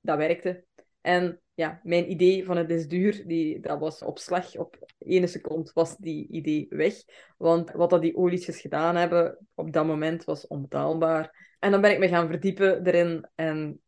[0.00, 0.64] dat werkte.
[1.00, 5.26] En ja, mijn idee van het is duur, die, dat was op slag, op ene
[5.26, 6.94] seconde was die idee weg.
[7.36, 11.54] Want wat dat die olietjes gedaan hebben op dat moment was onbetaalbaar.
[11.58, 13.28] En dan ben ik me gaan verdiepen erin.
[13.34, 13.80] En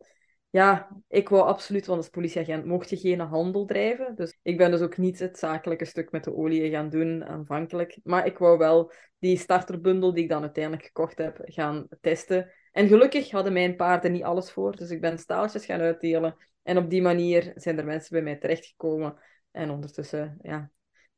[0.50, 4.14] ja, ik wou absoluut, want als politieagent mocht je geen handel drijven.
[4.14, 7.98] Dus ik ben dus ook niet het zakelijke stuk met de olie gaan doen aanvankelijk.
[8.02, 12.50] Maar ik wou wel die starterbundel die ik dan uiteindelijk gekocht heb, gaan testen.
[12.72, 14.76] En gelukkig hadden mijn paarden niet alles voor.
[14.76, 16.36] Dus ik ben staaltjes gaan uitdelen.
[16.62, 19.16] En op die manier zijn er mensen bij mij terechtgekomen.
[19.50, 20.70] En ondertussen, ja,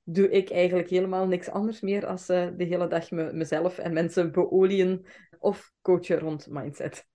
[0.03, 3.93] doe ik eigenlijk helemaal niks anders meer als uh, de hele dag me, mezelf en
[3.93, 5.07] mensen beolien
[5.39, 7.07] of coachen rond mindset.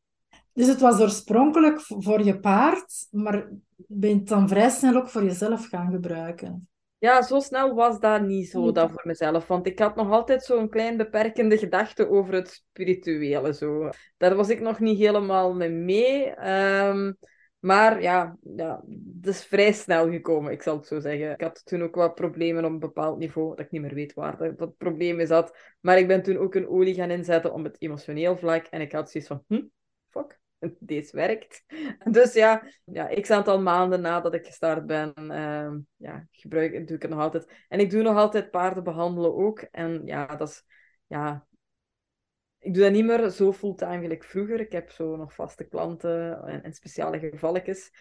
[0.53, 5.09] Dus het was oorspronkelijk voor je paard, maar ben je het dan vrij snel ook
[5.09, 6.67] voor jezelf gaan gebruiken?
[6.99, 9.47] Ja, zo snel was dat niet zo dat voor mezelf.
[9.47, 13.53] Want ik had nog altijd zo'n klein beperkende gedachte over het spirituele.
[13.53, 13.89] Zo.
[14.17, 16.47] Daar was ik nog niet helemaal mee mee.
[16.49, 17.17] Um,
[17.59, 18.83] maar ja, ja,
[19.21, 21.31] het is vrij snel gekomen, ik zal het zo zeggen.
[21.31, 24.13] Ik had toen ook wat problemen op een bepaald niveau, dat ik niet meer weet
[24.13, 25.57] waar dat, dat probleem is zat.
[25.79, 28.65] Maar ik ben toen ook een olie gaan inzetten om het emotioneel vlak.
[28.65, 29.61] En ik had zoiets van, hm,
[30.09, 30.38] fuck,
[30.79, 31.63] deze werkt.
[32.11, 37.01] Dus ja, ja x aantal maanden nadat ik gestart ben, uh, ja, gebruik, doe ik
[37.01, 37.65] het nog altijd.
[37.67, 39.59] En ik doe nog altijd paarden behandelen ook.
[39.59, 40.63] En ja, dat is,
[41.07, 41.47] ja,
[42.59, 44.59] ik doe dat niet meer zo fulltime gelijk vroeger.
[44.59, 47.91] Ik heb zo nog vaste klanten en, speciale gevalletjes.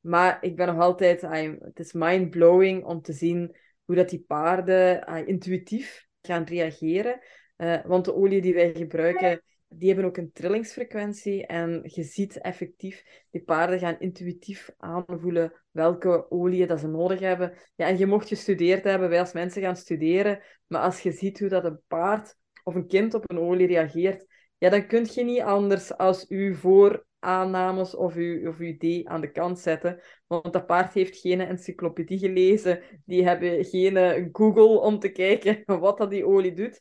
[0.00, 1.20] Maar ik ben nog altijd...
[1.20, 7.20] het is mind-blowing om te zien hoe dat die paarden intuïtief gaan reageren.
[7.56, 11.46] Uh, want de olie die wij gebruiken, die hebben ook een trillingsfrequentie.
[11.46, 17.52] En je ziet effectief, die paarden gaan intuïtief aanvoelen welke olie dat ze nodig hebben.
[17.76, 20.42] Ja, en je mocht gestudeerd hebben, wij als mensen gaan studeren.
[20.66, 24.26] Maar als je ziet hoe dat een paard of een kind op een olie reageert,
[24.58, 29.20] ja, dan kun je niet anders als uw vooraannames of uw, of uw idee aan
[29.20, 30.00] de kant zetten.
[30.26, 35.98] Want dat paard heeft geen encyclopedie gelezen, die hebben geen Google om te kijken wat
[35.98, 36.80] dat die olie doet.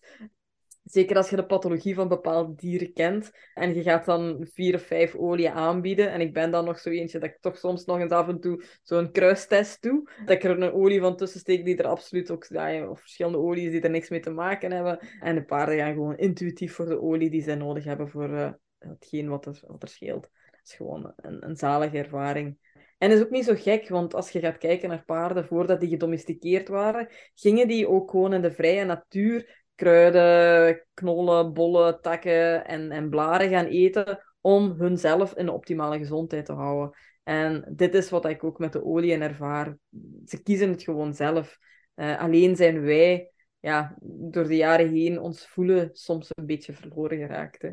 [0.89, 4.81] Zeker als je de pathologie van bepaalde dieren kent en je gaat dan vier of
[4.81, 6.11] vijf oliën aanbieden.
[6.11, 8.39] En ik ben dan nog zo eentje dat ik toch soms nog eens af en
[8.39, 10.11] toe zo'n kruistest doe.
[10.25, 13.37] Dat ik er een olie van tussen steek die er absoluut ook, ja, of verschillende
[13.37, 14.99] olies die er niks mee te maken hebben.
[15.19, 18.51] En de paarden gaan gewoon intuïtief voor de olie die zij nodig hebben voor uh,
[18.77, 20.29] hetgeen wat er, wat er scheelt.
[20.51, 22.57] Dat is gewoon een, een zalige ervaring.
[22.97, 25.89] En is ook niet zo gek, want als je gaat kijken naar paarden voordat die
[25.89, 32.91] gedomesticeerd waren, gingen die ook gewoon in de vrije natuur kruiden, knollen, bollen, takken en,
[32.91, 36.97] en blaren gaan eten om hunzelf in de optimale gezondheid te houden.
[37.23, 39.77] En dit is wat ik ook met de olie ervaar.
[40.25, 41.57] Ze kiezen het gewoon zelf.
[41.95, 47.17] Uh, alleen zijn wij ja, door de jaren heen ons voelen soms een beetje verloren
[47.17, 47.61] geraakt.
[47.61, 47.69] Hè.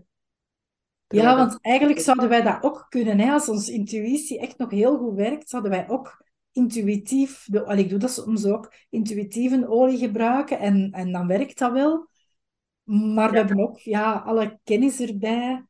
[1.07, 3.19] Ja, want eigenlijk zouden wij dat ook kunnen.
[3.19, 3.33] Hè?
[3.33, 6.25] Als onze intuïtie echt nog heel goed werkt, zouden wij ook
[6.57, 11.59] intuïtief, de, ik doe dat soms ook, intuïtief een olie gebruiken en, en dan werkt
[11.59, 12.09] dat wel.
[12.85, 15.65] Maar we hebben ook ja, alle kennis erbij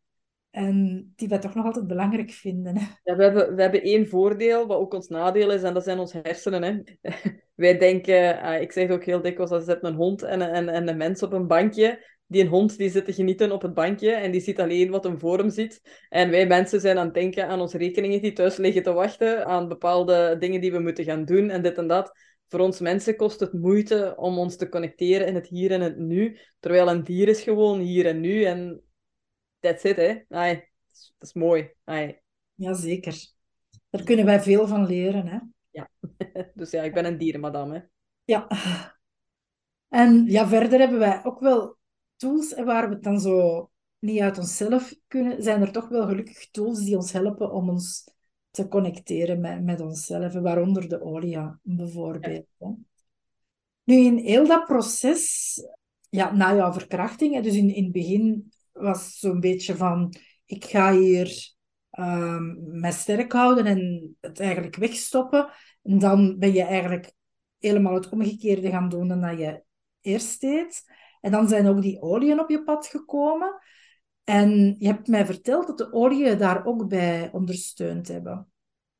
[0.50, 2.76] En die wij toch nog altijd belangrijk vinden.
[2.76, 2.86] Hè?
[3.02, 5.98] Ja, we, hebben, we hebben één voordeel, wat ook ons nadeel is, en dat zijn
[5.98, 6.62] onze hersenen.
[6.62, 6.82] Hè.
[7.54, 10.88] wij denken, uh, ik zeg ook heel dikwijls, als zit een hond en, en, en
[10.88, 12.15] een mens op een bankje.
[12.26, 15.04] Die een hond die zit te genieten op het bankje en die ziet alleen wat
[15.04, 16.06] hem voor hem ziet.
[16.08, 19.46] En wij mensen zijn aan het denken aan onze rekeningen die thuis liggen te wachten,
[19.46, 22.12] aan bepaalde dingen die we moeten gaan doen en dit en dat.
[22.48, 25.98] Voor ons mensen kost het moeite om ons te connecteren in het hier en het
[25.98, 28.82] nu, terwijl een dier is gewoon hier en nu en
[29.60, 30.18] that's it, hè.
[30.28, 30.54] Ai,
[31.18, 31.70] dat is mooi.
[31.84, 32.20] Ai.
[32.54, 33.14] Jazeker.
[33.90, 35.38] Daar kunnen wij veel van leren, hè.
[35.70, 35.90] Ja,
[36.54, 37.80] dus ja, ik ben een dierenmadam, hè.
[38.24, 38.46] Ja.
[39.88, 41.75] En ja, verder hebben wij ook wel
[42.16, 46.50] tools waar we het dan zo niet uit onszelf kunnen, zijn er toch wel gelukkig
[46.50, 48.04] tools die ons helpen om ons
[48.50, 52.46] te connecteren met, met onszelf, waaronder de olia bijvoorbeeld.
[53.84, 55.54] Nu, in heel dat proces,
[56.08, 60.92] ja, na jouw verkrachting, dus in, in het begin was zo'n beetje van, ik ga
[60.92, 61.54] hier
[61.98, 65.50] um, mij sterk houden en het eigenlijk wegstoppen.
[65.82, 67.12] En dan ben je eigenlijk
[67.58, 69.62] helemaal het omgekeerde gaan doen dan dat je
[70.00, 70.84] eerst deed.
[71.26, 73.60] En dan zijn ook die oliën op je pad gekomen.
[74.24, 78.50] En je hebt mij verteld dat de oliën daar ook bij ondersteund hebben.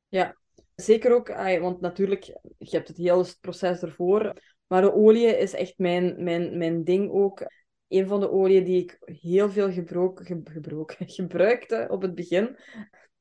[0.07, 0.37] Ja,
[0.75, 1.27] zeker ook.
[1.59, 2.23] Want natuurlijk,
[2.57, 4.33] je hebt het hele proces ervoor.
[4.67, 7.45] Maar de olie is echt mijn, mijn, mijn ding ook.
[7.87, 10.43] Een van de oliën die ik heel veel gebroken,
[11.19, 12.57] gebruikte op het begin.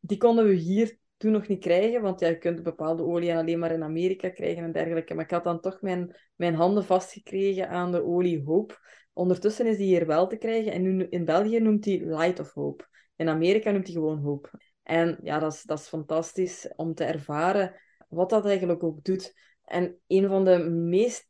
[0.00, 3.58] Die konden we hier toen nog niet krijgen, want ja, je kunt bepaalde oliën alleen
[3.58, 5.14] maar in Amerika krijgen en dergelijke.
[5.14, 8.74] Maar ik had dan toch mijn, mijn handen vastgekregen aan de olie Hope.
[9.12, 12.52] Ondertussen is die hier wel te krijgen en nu in België noemt die Light of
[12.52, 12.86] Hope.
[13.16, 14.50] In Amerika noemt hij gewoon Hope.
[14.82, 19.34] En ja, dat is, dat is fantastisch om te ervaren wat dat eigenlijk ook doet.
[19.64, 21.28] En een van de meest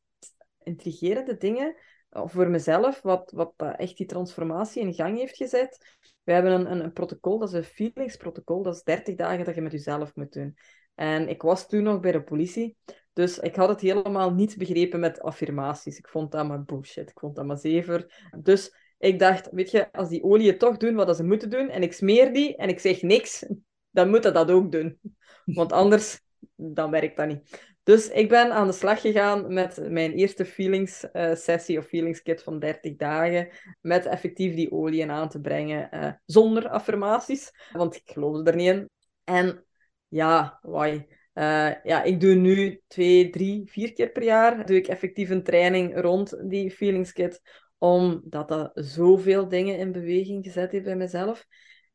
[0.62, 1.76] intrigerende dingen
[2.10, 5.98] voor mezelf, wat, wat echt die transformatie in gang heeft gezet.
[6.26, 9.54] We hebben een, een, een protocol, dat is een feelingsprotocol, dat is 30 dagen dat
[9.54, 10.56] je met jezelf moet doen.
[10.94, 12.76] En ik was toen nog bij de politie,
[13.12, 15.98] dus ik had het helemaal niet begrepen met affirmaties.
[15.98, 18.28] Ik vond dat maar bullshit, ik vond dat maar zever.
[18.40, 21.82] Dus ik dacht, weet je, als die oliën toch doen wat ze moeten doen, en
[21.82, 23.46] ik smeer die en ik zeg niks,
[23.90, 24.98] dan moeten dat ook doen.
[25.44, 26.20] Want anders,
[26.54, 27.75] dan werkt dat niet.
[27.86, 32.22] Dus ik ben aan de slag gegaan met mijn eerste feelings uh, sessie of feelings
[32.22, 33.48] kit van 30 dagen.
[33.80, 37.50] Met effectief die oliën aan te brengen uh, zonder affirmaties.
[37.72, 38.90] Want ik geloofde er niet in.
[39.24, 39.64] En
[40.08, 41.06] ja, why?
[41.34, 45.42] Uh, ja, ik doe nu twee, drie, vier keer per jaar doe ik effectief een
[45.42, 47.40] training rond die feelings kit.
[47.78, 51.46] Omdat dat zoveel dingen in beweging gezet heeft bij mezelf.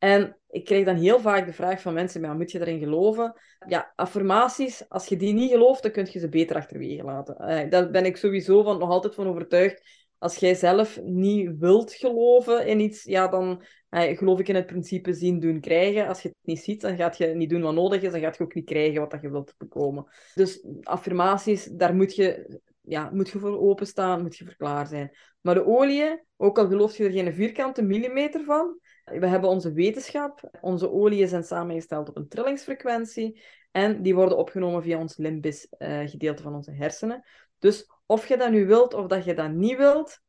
[0.02, 3.34] En ik krijg dan heel vaak de vraag van mensen, maar moet je erin geloven?
[3.68, 7.36] Ja, affirmaties, als je die niet gelooft, dan kun je ze beter achterwege laten.
[7.40, 9.82] Uh, daar ben ik sowieso van, nog altijd van overtuigd.
[10.18, 14.66] Als jij zelf niet wilt geloven in iets, ja, dan uh, geloof ik in het
[14.66, 16.08] principe zien, doen, krijgen.
[16.08, 18.38] Als je het niet ziet, dan gaat je niet doen wat nodig is, dan gaat
[18.38, 20.06] je ook niet krijgen wat je wilt bekomen.
[20.36, 25.18] Dus affirmaties, daar moet je, ja, moet je voor openstaan, moet je voor klaar zijn.
[25.42, 28.80] Maar de olie, ook al geloof je er geen vierkante millimeter van,
[29.20, 30.50] we hebben onze wetenschap.
[30.62, 33.44] Onze oliën zijn samengesteld op een trillingsfrequentie.
[33.72, 37.24] En die worden opgenomen via ons limbisch uh, gedeelte van onze hersenen.
[37.60, 40.22] Dus of je dat nu wilt of dat je dat niet wilt,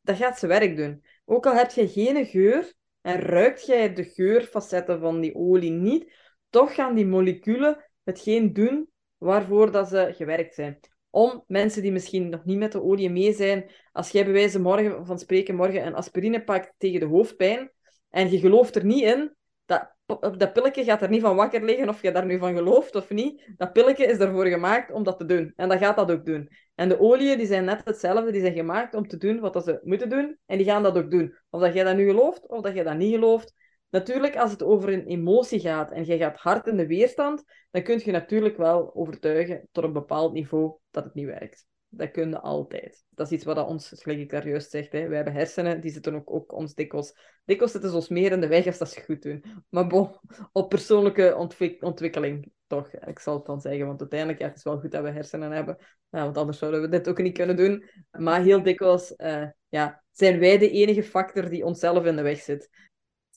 [0.00, 1.04] dat gaat ze werk doen.
[1.24, 6.12] Ook al heb je geen geur en ruikt jij de geurfacetten van die olie niet,
[6.50, 10.80] toch gaan die moleculen hetgeen doen waarvoor dat ze gewerkt zijn.
[11.10, 14.60] Om mensen die misschien nog niet met de olie mee zijn, als jij bij wijze
[14.60, 17.72] morgen, van spreken morgen een aspirine pakt tegen de hoofdpijn,
[18.14, 19.94] en je gelooft er niet in, dat,
[20.38, 23.10] dat pilletje gaat er niet van wakker liggen of je daar nu van gelooft of
[23.10, 23.52] niet.
[23.56, 25.52] Dat pilletje is ervoor gemaakt om dat te doen.
[25.56, 26.48] En dat gaat dat ook doen.
[26.74, 28.32] En de oliën die zijn net hetzelfde.
[28.32, 30.38] Die zijn gemaakt om te doen wat ze moeten doen.
[30.46, 31.36] En die gaan dat ook doen.
[31.50, 33.54] Of dat jij dat nu gelooft of dat je dat niet gelooft.
[33.90, 37.82] Natuurlijk, als het over een emotie gaat en je gaat hard in de weerstand, dan
[37.82, 41.66] kun je natuurlijk wel overtuigen tot een bepaald niveau dat het niet werkt.
[41.96, 43.04] Dat kunnen altijd.
[43.10, 45.08] Dat is iets wat ons, daar juist zeg, hè.
[45.08, 47.32] wij hebben hersenen, die zitten ook, ook ons dikwijls...
[47.44, 49.44] Dikwijls zitten ze ons meer in de weg als dat ze goed doen.
[49.68, 50.18] Maar bon,
[50.52, 51.36] op persoonlijke
[51.80, 52.92] ontwikkeling toch.
[52.92, 55.50] Ik zal het dan zeggen, want uiteindelijk ja, het is wel goed dat we hersenen
[55.50, 55.76] hebben.
[56.10, 57.84] Want anders zouden we dit ook niet kunnen doen.
[58.10, 62.40] Maar heel dikwijls uh, ja, zijn wij de enige factor die onszelf in de weg
[62.40, 62.70] zit.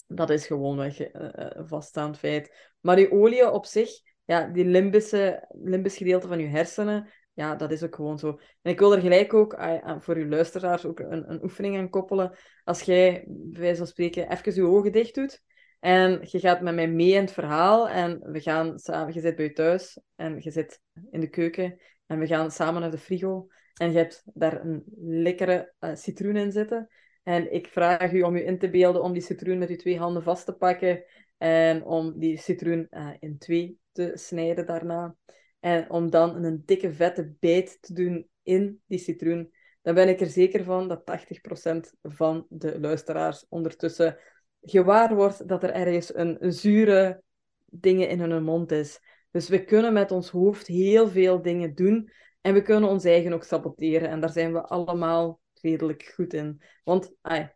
[0.07, 2.73] Dat is gewoonweg uh, een vaststaand feit.
[2.79, 3.89] Maar die olie op zich,
[4.25, 8.39] ja, die limbische, limbisch gedeelte van je hersenen, ja, dat is ook gewoon zo.
[8.61, 11.89] En ik wil er gelijk ook ah, voor uw luisteraars ook een, een oefening aan
[11.89, 12.37] koppelen.
[12.63, 15.43] Als jij, bij wijze van spreken, even je ogen dicht doet
[15.79, 19.35] en je gaat met mij mee in het verhaal en we gaan samen, je zit
[19.35, 22.97] bij je thuis en je zit in de keuken en we gaan samen naar de
[22.97, 26.89] frigo en je hebt daar een lekkere uh, citroen in zitten
[27.23, 29.97] En ik vraag u om u in te beelden om die citroen met uw twee
[29.97, 31.03] handen vast te pakken
[31.37, 35.15] en om die citroen uh, in twee te snijden daarna.
[35.59, 39.51] En om dan een dikke vette bijt te doen in die citroen.
[39.81, 44.17] Dan ben ik er zeker van dat 80% van de luisteraars ondertussen
[44.61, 47.21] gewaar wordt dat er ergens een, zure
[47.65, 48.99] dingen in hun mond is.
[49.31, 53.33] Dus we kunnen met ons hoofd heel veel dingen doen en we kunnen ons eigen
[53.33, 54.09] ook saboteren.
[54.09, 56.61] En daar zijn we allemaal redelijk goed in.
[56.83, 57.55] Want ay,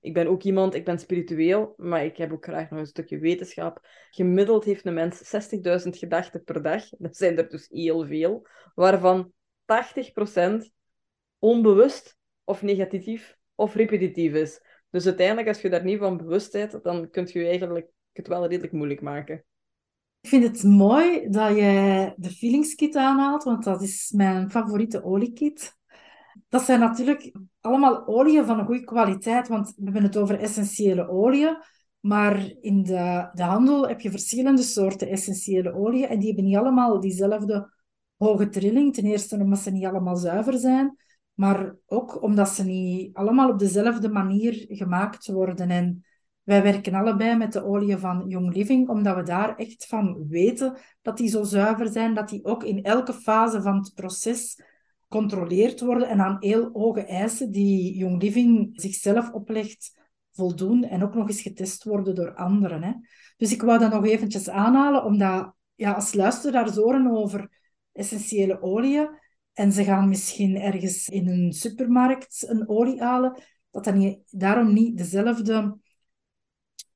[0.00, 3.18] ik ben ook iemand, ik ben spiritueel, maar ik heb ook graag nog een stukje
[3.18, 3.86] wetenschap.
[4.10, 5.34] Gemiddeld heeft een mens
[5.84, 6.88] 60.000 gedachten per dag.
[6.88, 8.46] Dat zijn er dus heel veel.
[8.74, 9.32] Waarvan
[10.66, 10.70] 80%
[11.38, 14.60] onbewust of negatief of repetitief is.
[14.90, 18.46] Dus uiteindelijk, als je daar niet van bewust bent, dan kun je eigenlijk het wel
[18.46, 19.44] redelijk moeilijk maken.
[20.20, 25.76] Ik vind het mooi dat je de Feelingskit aanhaalt, want dat is mijn favoriete oliekit.
[26.56, 31.08] Dat zijn natuurlijk allemaal oliën van een goede kwaliteit, want we hebben het over essentiële
[31.08, 31.56] oliën.
[32.00, 36.56] Maar in de, de handel heb je verschillende soorten essentiële oliën en die hebben niet
[36.56, 37.72] allemaal diezelfde
[38.16, 38.94] hoge trilling.
[38.94, 40.96] Ten eerste omdat ze niet allemaal zuiver zijn,
[41.34, 45.70] maar ook omdat ze niet allemaal op dezelfde manier gemaakt worden.
[45.70, 46.04] En
[46.42, 50.76] wij werken allebei met de oliën van Young Living, omdat we daar echt van weten
[51.02, 54.74] dat die zo zuiver zijn, dat die ook in elke fase van het proces
[55.08, 59.94] gecontroleerd worden en aan heel hoge eisen die Young Living zichzelf oplegt
[60.32, 62.82] voldoen en ook nog eens getest worden door anderen.
[62.82, 62.92] Hè.
[63.36, 67.50] Dus ik wou dat nog eventjes aanhalen, omdat ja, als luisteraars horen over
[67.92, 69.08] essentiële oliën
[69.52, 74.72] en ze gaan misschien ergens in een supermarkt een olie halen, dat dat niet, daarom
[74.72, 75.78] niet dezelfde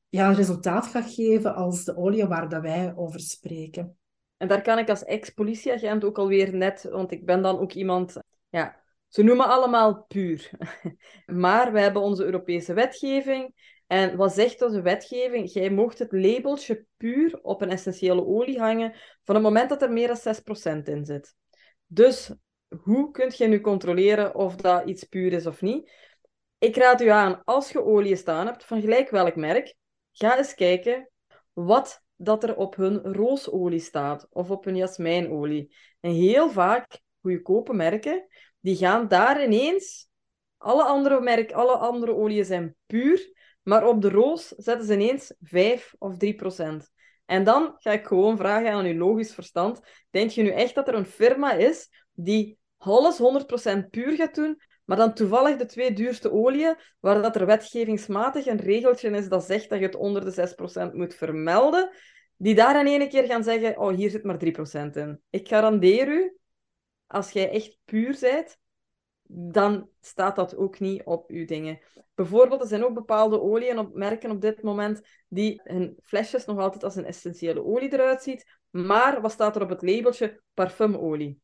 [0.09, 4.00] ja, resultaat gaat geven als de olie waar dat wij over spreken.
[4.41, 8.17] En daar kan ik als ex-politieagent ook alweer net, want ik ben dan ook iemand,
[8.49, 10.51] ja, ze noemen allemaal puur.
[11.27, 13.55] maar we hebben onze Europese wetgeving.
[13.87, 15.53] En wat zegt onze wetgeving?
[15.53, 19.93] Jij mocht het labeltje puur op een essentiële olie hangen van het moment dat er
[19.93, 20.35] meer dan
[20.77, 21.35] 6% in zit.
[21.87, 22.33] Dus
[22.83, 25.93] hoe kun je nu controleren of dat iets puur is of niet?
[26.59, 29.75] Ik raad u aan, als je olie staan hebt, van gelijk welk merk,
[30.13, 31.11] ga eens kijken
[31.53, 35.75] wat dat er op hun roosolie staat of op hun jasmijnolie.
[36.01, 38.27] En heel vaak, goedkope merken,
[38.61, 40.09] die gaan daar ineens...
[40.63, 45.35] Alle andere, merk, alle andere oliën zijn puur, maar op de roos zetten ze ineens
[45.41, 46.91] 5 of 3 procent.
[47.27, 49.81] En dan ga ik gewoon vragen aan uw logisch verstand.
[50.11, 54.63] Denk je nu echt dat er een firma is die alles 100% puur gaat doen,
[54.91, 59.45] maar dan toevallig de twee duurste oliën, waar dat er wetgevingsmatig een regeltje is dat
[59.45, 60.55] zegt dat je het onder de
[60.91, 61.91] 6% moet vermelden,
[62.37, 64.39] die daar in ene keer gaan zeggen, oh, hier zit maar
[64.89, 65.21] 3% in.
[65.31, 66.37] Ik garandeer u,
[67.07, 68.59] als jij echt puur bent,
[69.33, 71.79] dan staat dat ook niet op uw dingen.
[72.15, 76.59] Bijvoorbeeld, er zijn ook bepaalde oliën op merken op dit moment die hun flesjes nog
[76.59, 80.43] altijd als een essentiële olie eruit ziet, maar wat staat er op het labeltje?
[80.55, 81.41] Parfumolie.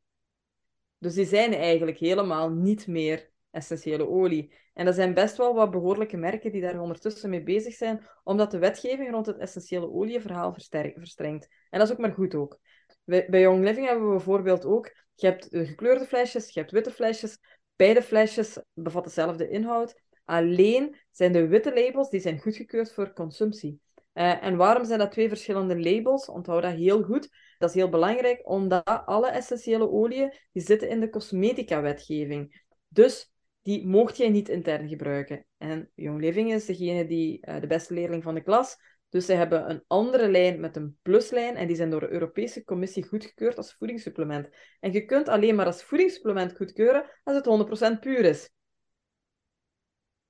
[0.98, 4.54] Dus die zijn eigenlijk helemaal niet meer essentiële olie.
[4.74, 8.50] En er zijn best wel wat behoorlijke merken die daar ondertussen mee bezig zijn, omdat
[8.50, 11.48] de wetgeving rond het essentiële olieverhaal verstrengt.
[11.70, 12.59] En dat is ook maar goed ook.
[13.04, 17.38] Bij Young Living hebben we bijvoorbeeld ook, je hebt gekleurde flesjes, je hebt witte flesjes.
[17.76, 20.00] Beide flesjes bevatten dezelfde inhoud.
[20.24, 23.80] Alleen zijn de witte labels die zijn goedgekeurd voor consumptie.
[24.14, 26.28] Uh, en waarom zijn dat twee verschillende labels?
[26.28, 27.28] Onthoud dat heel goed.
[27.59, 32.64] Dat is heel belangrijk, omdat alle essentiële oliën die zitten in de cosmetica-wetgeving.
[32.88, 33.32] Dus
[33.66, 35.46] die mocht jij niet intern gebruiken.
[35.57, 38.76] En Young Living is degene die uh, de beste leerling van de klas.
[39.09, 42.64] Dus ze hebben een andere lijn met een pluslijn en die zijn door de Europese
[42.64, 44.48] Commissie goedgekeurd als voedingssupplement.
[44.81, 48.50] En je kunt alleen maar als voedingssupplement goedkeuren als het 100% puur is.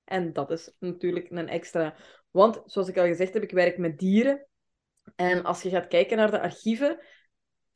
[0.04, 1.96] En dat is natuurlijk een extra.
[2.30, 4.46] Want, zoals ik al gezegd heb, ik werk met dieren.
[5.16, 6.98] En als je gaat kijken naar de archieven,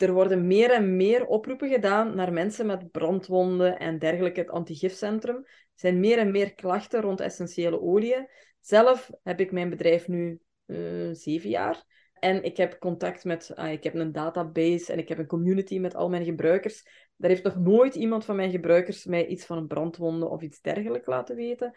[0.03, 4.41] er worden meer en meer oproepen gedaan naar mensen met brandwonden en dergelijke.
[4.41, 5.37] Het antigifcentrum.
[5.37, 8.29] Er zijn meer en meer klachten rond essentiële oliën.
[8.61, 11.85] Zelf heb ik mijn bedrijf nu uh, zeven jaar.
[12.15, 15.79] En ik heb contact met, ah, ik heb een database en ik heb een community
[15.79, 16.87] met al mijn gebruikers.
[17.17, 20.61] Daar heeft nog nooit iemand van mijn gebruikers mij iets van een brandwonde of iets
[20.61, 21.77] dergelijks laten weten.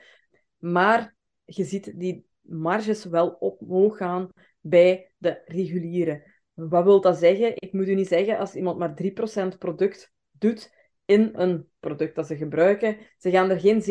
[0.58, 1.16] Maar
[1.46, 4.30] je ziet die marges wel omhoog gaan
[4.62, 6.33] bij de reguliere.
[6.54, 7.54] Wat wil dat zeggen?
[7.56, 10.72] Ik moet u niet zeggen, als iemand maar 3% product doet
[11.06, 13.82] in een product dat ze gebruiken, ze gaan er geen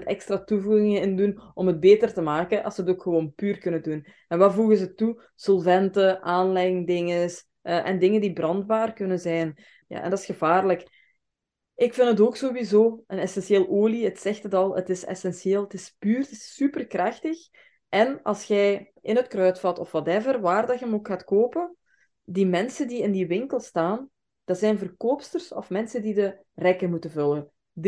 [0.00, 3.32] 97% extra toevoegingen in doen om het beter te maken, als ze het ook gewoon
[3.34, 4.06] puur kunnen doen.
[4.28, 5.22] En wat voegen ze toe?
[5.34, 7.30] Solventen, aanleidingen
[7.62, 9.54] uh, en dingen die brandbaar kunnen zijn.
[9.88, 10.82] Ja, en dat is gevaarlijk.
[11.74, 14.04] Ik vind het ook sowieso een essentieel olie.
[14.04, 17.38] Het zegt het al, het is essentieel, het is puur, het is superkrachtig.
[17.88, 21.76] En als jij in het kruidvat of whatever, waar dat je hem ook gaat kopen,
[22.24, 24.10] die mensen die in die winkel staan,
[24.44, 27.50] dat zijn verkoopsters of mensen die de rekken moeten vullen.
[27.72, 27.82] 300%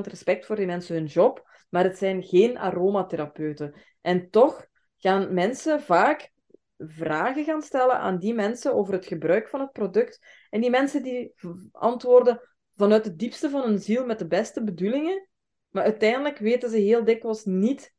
[0.00, 3.74] respect voor die mensen hun job, maar het zijn geen aromatherapeuten.
[4.00, 4.66] En toch
[4.98, 6.32] gaan mensen vaak
[6.78, 10.26] vragen gaan stellen aan die mensen over het gebruik van het product.
[10.50, 11.34] En die mensen die
[11.72, 12.40] antwoorden
[12.76, 15.28] vanuit het diepste van hun ziel met de beste bedoelingen,
[15.68, 17.94] maar uiteindelijk weten ze heel dikwijls niet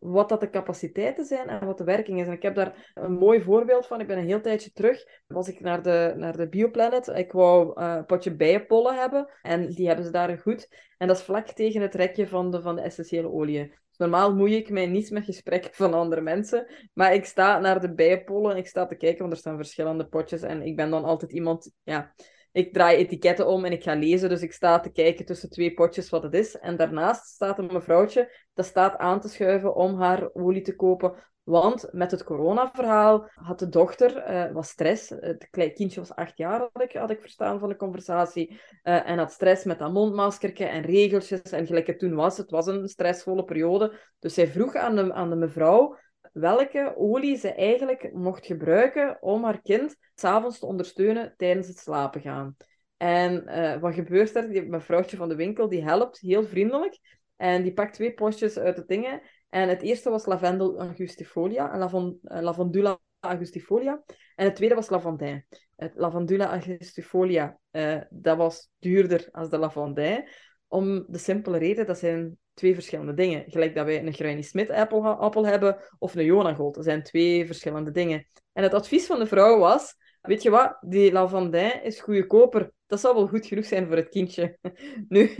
[0.00, 2.26] wat dat de capaciteiten zijn en wat de werking is.
[2.26, 4.00] En ik heb daar een mooi voorbeeld van.
[4.00, 7.08] Ik ben een heel tijdje terug, was ik naar de, naar de Bioplanet.
[7.08, 10.68] Ik wou uh, een potje bijenpollen hebben en die hebben ze daar goed.
[10.98, 13.68] En dat is vlak tegen het rekje van de, van de essentiële oliën.
[13.88, 17.80] Dus normaal moei ik mij niet met gesprekken van andere mensen, maar ik sta naar
[17.80, 20.90] de bijenpollen en ik sta te kijken, want er staan verschillende potjes en ik ben
[20.90, 22.14] dan altijd iemand, ja
[22.52, 24.28] ik draai etiketten om en ik ga lezen.
[24.28, 26.58] Dus ik sta te kijken tussen twee potjes wat het is.
[26.58, 31.14] En daarnaast staat een mevrouwtje dat staat aan te schuiven om haar olie te kopen.
[31.42, 35.08] Want met het coronaverhaal had de dochter uh, was stress.
[35.08, 38.50] Het klein kindje was acht jaar, had ik, had ik verstaan van de conversatie.
[38.50, 41.42] Uh, en had stress met dat mondmaskertje en regeltjes.
[41.42, 43.98] En gelijk het toen was, het was een stressvolle periode.
[44.18, 45.98] Dus zij vroeg aan de, aan de mevrouw
[46.32, 52.20] welke olie ze eigenlijk mocht gebruiken om haar kind s'avonds te ondersteunen tijdens het slapen
[52.20, 52.56] gaan.
[52.96, 54.50] En uh, wat gebeurt er?
[54.50, 56.98] Die mevrouwtje van de winkel die helpt heel vriendelijk.
[57.36, 59.22] En die pakt twee postjes uit de dingen.
[59.48, 64.02] En het eerste was lavendel angustifolia, lavand uh, lavandula angustifolia.
[64.36, 65.46] En het tweede was lavandijn.
[65.76, 70.28] Het lavandula angustifolia, uh, dat was duurder als de lavandijn.
[70.68, 73.44] Om de simpele reden, dat zijn twee verschillende dingen.
[73.46, 76.74] Gelijk dat wij een Granny Smith appel, appel hebben of een Jonagold.
[76.74, 78.26] Dat zijn twee verschillende dingen.
[78.52, 82.72] En het advies van de vrouw was, weet je wat, die lavandijn is goedkoper.
[82.86, 84.58] Dat zal wel goed genoeg zijn voor het kindje.
[85.08, 85.30] Nu,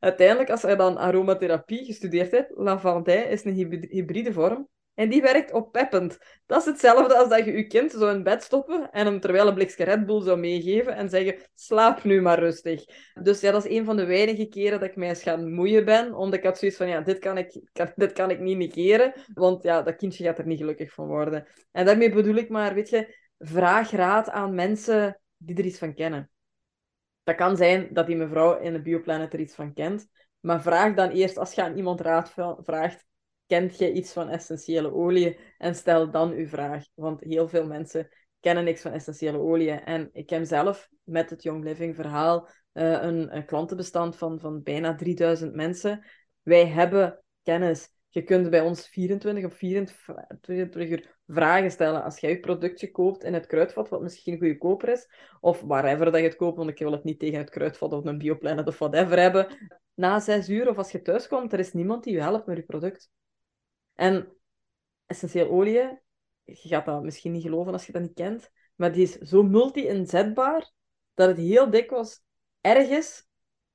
[0.00, 4.68] uiteindelijk, als hij dan aromatherapie gestudeerd heeft, lavandijn is een hybride vorm.
[5.00, 6.18] En die werkt oppeppend.
[6.46, 9.48] Dat is hetzelfde als dat je je kind zo in bed stoppen en hem terwijl
[9.48, 12.84] een blikje Red Bull zou meegeven en zeggen, slaap nu maar rustig.
[13.22, 15.84] Dus ja, dat is een van de weinige keren dat ik mij eens gaan moeien
[15.84, 17.60] ben, omdat ik had zoiets van, ja, dit kan ik,
[17.94, 21.46] dit kan ik niet negeren, want ja, dat kindje gaat er niet gelukkig van worden.
[21.72, 25.94] En daarmee bedoel ik maar, weet je, vraag raad aan mensen die er iets van
[25.94, 26.30] kennen.
[27.22, 30.06] Dat kan zijn dat die mevrouw in de Bioplanet er iets van kent,
[30.40, 33.08] maar vraag dan eerst, als je aan iemand raad vraagt,
[33.50, 35.36] kent je iets van essentiële oliën?
[35.58, 36.84] En stel dan uw vraag.
[36.94, 38.08] Want heel veel mensen
[38.40, 39.84] kennen niks van essentiële oliën.
[39.84, 44.62] En ik heb zelf met het Young Living verhaal uh, een, een, klantenbestand van, van
[44.62, 46.04] bijna 3000 mensen.
[46.42, 47.88] Wij hebben kennis.
[48.08, 53.24] Je kunt bij ons 24 of 24 uur vragen stellen als jij je productje koopt
[53.24, 55.08] in het kruidvat, wat misschien goedkoper is,
[55.40, 58.04] of whatever dat je het koopt, want ik wil het niet tegen het kruidvat of
[58.04, 59.46] een bioplanet of whatever hebben.
[59.94, 62.56] Na zes uur of als je thuis komt, er is niemand die je helpt met
[62.56, 63.10] je product.
[64.00, 64.36] En
[65.06, 65.72] essentieel olie,
[66.44, 69.42] je gaat dat misschien niet geloven als je dat niet kent, maar die is zo
[69.42, 70.70] multi-inzetbaar
[71.14, 72.22] dat het heel dikwijls
[72.60, 73.26] erg is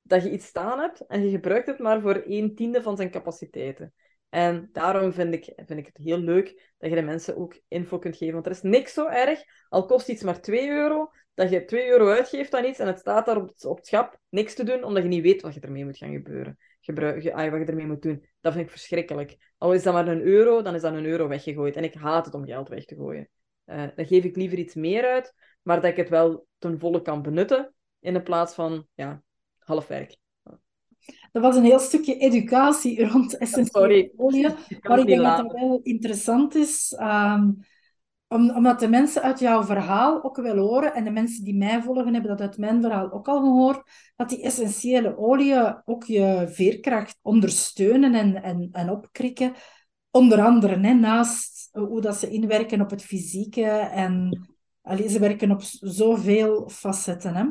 [0.02, 3.10] dat je iets staan hebt en je gebruikt het maar voor een tiende van zijn
[3.10, 3.94] capaciteiten.
[4.28, 7.98] En daarom vind ik, vind ik het heel leuk dat je de mensen ook info
[7.98, 8.34] kunt geven.
[8.34, 11.88] Want er is niks zo erg, al kost iets maar 2 euro, dat je 2
[11.88, 14.64] euro uitgeeft aan iets en het staat daar op het, op het schap niks te
[14.64, 16.58] doen, omdat je niet weet wat je ermee moet gaan gebeuren.
[16.80, 18.26] Gebruik, ah, wat je ermee moet doen.
[18.46, 19.36] Dat vind ik verschrikkelijk.
[19.58, 21.76] Al is dat maar een euro, dan is dat een euro weggegooid.
[21.76, 23.28] En ik haat het om geld weg te gooien.
[23.66, 27.02] Uh, dan geef ik liever iets meer uit, maar dat ik het wel ten volle
[27.02, 29.22] kan benutten, in de plaats van ja,
[29.58, 30.16] half werk.
[31.32, 34.48] Dat was een heel stukje educatie rond essentiële olie.
[34.88, 36.96] Maar ik denk dat dat wel interessant is.
[37.00, 37.64] Um,
[38.28, 42.12] omdat de mensen uit jouw verhaal ook wel horen, en de mensen die mij volgen
[42.12, 47.18] hebben dat uit mijn verhaal ook al gehoord, dat die essentiële oliën ook je veerkracht
[47.22, 49.54] ondersteunen en, en, en opkrikken.
[50.10, 53.66] Onder andere, hè, naast hoe dat ze inwerken op het fysieke.
[53.76, 54.46] En
[54.82, 57.34] allee, ze werken op zoveel facetten.
[57.34, 57.44] Hè.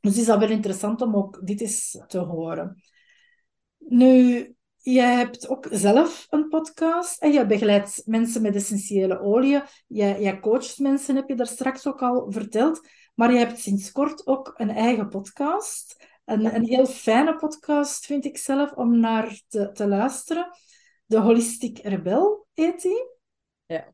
[0.00, 2.82] Dus is dat wel interessant om ook dit eens te horen.
[3.78, 9.62] Nu, Jij hebt ook zelf een podcast en je begeleidt mensen met essentiële oliën.
[9.86, 12.88] Jij, jij coacht mensen, heb je daar straks ook al verteld.
[13.14, 16.06] Maar je hebt sinds kort ook een eigen podcast.
[16.24, 20.50] Een, een heel fijne podcast, vind ik zelf, om naar te, te luisteren.
[21.06, 23.08] De Holistic Rebel heet die.
[23.66, 23.92] Ja.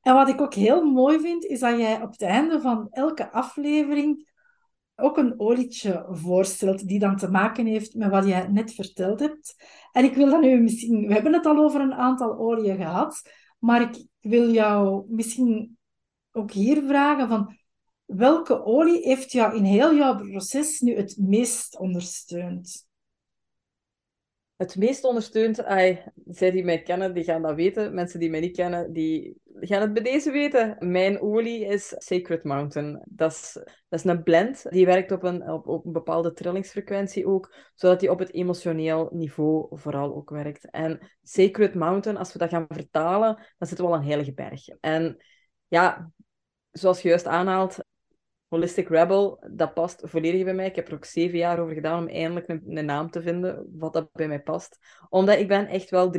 [0.00, 3.30] En wat ik ook heel mooi vind, is dat jij op het einde van elke
[3.30, 4.32] aflevering
[4.96, 9.56] ook een olietje voorstelt die dan te maken heeft met wat jij net verteld hebt.
[9.92, 13.22] En ik wil dan nu misschien, we hebben het al over een aantal oliën gehad,
[13.58, 15.78] maar ik wil jou misschien
[16.32, 17.56] ook hier vragen van
[18.04, 22.86] welke olie heeft jou in heel jouw proces nu het meest ondersteund?
[24.64, 27.94] Het meest ondersteund, ay, zij die mij kennen, die gaan dat weten.
[27.94, 30.76] Mensen die mij niet kennen, die gaan het bij deze weten.
[30.78, 33.02] Mijn olie is Sacred Mountain.
[33.08, 33.52] Dat is,
[33.88, 34.70] dat is een blend.
[34.70, 39.08] Die werkt op een, op, op een bepaalde trillingsfrequentie ook, zodat die op het emotioneel
[39.12, 40.70] niveau vooral ook werkt.
[40.70, 44.68] En Sacred Mountain, als we dat gaan vertalen, dan zitten we al een heilige berg.
[44.68, 45.24] En
[45.68, 46.10] ja,
[46.70, 47.84] zoals je juist aanhaalt,
[48.54, 50.66] Holistic Rebel, dat past volledig bij mij.
[50.66, 53.92] Ik heb er ook zeven jaar over gedaan om eindelijk een, naam te vinden wat
[53.92, 54.78] dat bij mij past.
[55.08, 56.10] Omdat ik ben echt wel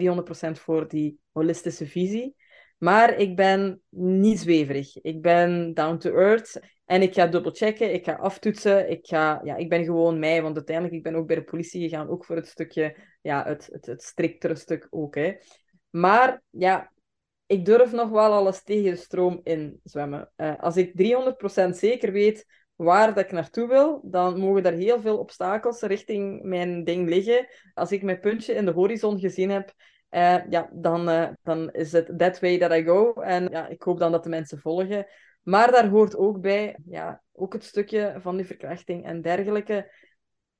[0.47, 2.35] 300% voor die holistische visie.
[2.77, 5.01] Maar ik ben niet zweverig.
[5.01, 6.59] Ik ben down to earth.
[6.85, 8.89] En ik ga dubbelchecken, ik ga aftoetsen.
[8.89, 10.41] Ik, ga, ja, ik ben gewoon mij.
[10.41, 12.09] Want uiteindelijk, ik ben ook bij de politie gegaan.
[12.09, 15.15] Ook voor het stukje, ja, het, het, het striktere stuk ook.
[15.15, 15.33] Hè.
[15.89, 16.91] Maar ja,
[17.45, 20.31] ik durf nog wel alles tegen de stroom in zwemmen.
[20.37, 20.91] Uh, als ik
[21.67, 26.43] 300% zeker weet waar dat ik naartoe wil, dan mogen er heel veel obstakels richting
[26.43, 27.47] mijn ding liggen.
[27.73, 29.73] Als ik mijn puntje in de horizon gezien heb,
[30.11, 33.13] uh, ja, dan, uh, dan is het that way that I go.
[33.13, 35.05] En ja, ik hoop dan dat de mensen volgen.
[35.43, 39.93] Maar daar hoort ook bij, ja, ook het stukje van die verkrachting en dergelijke.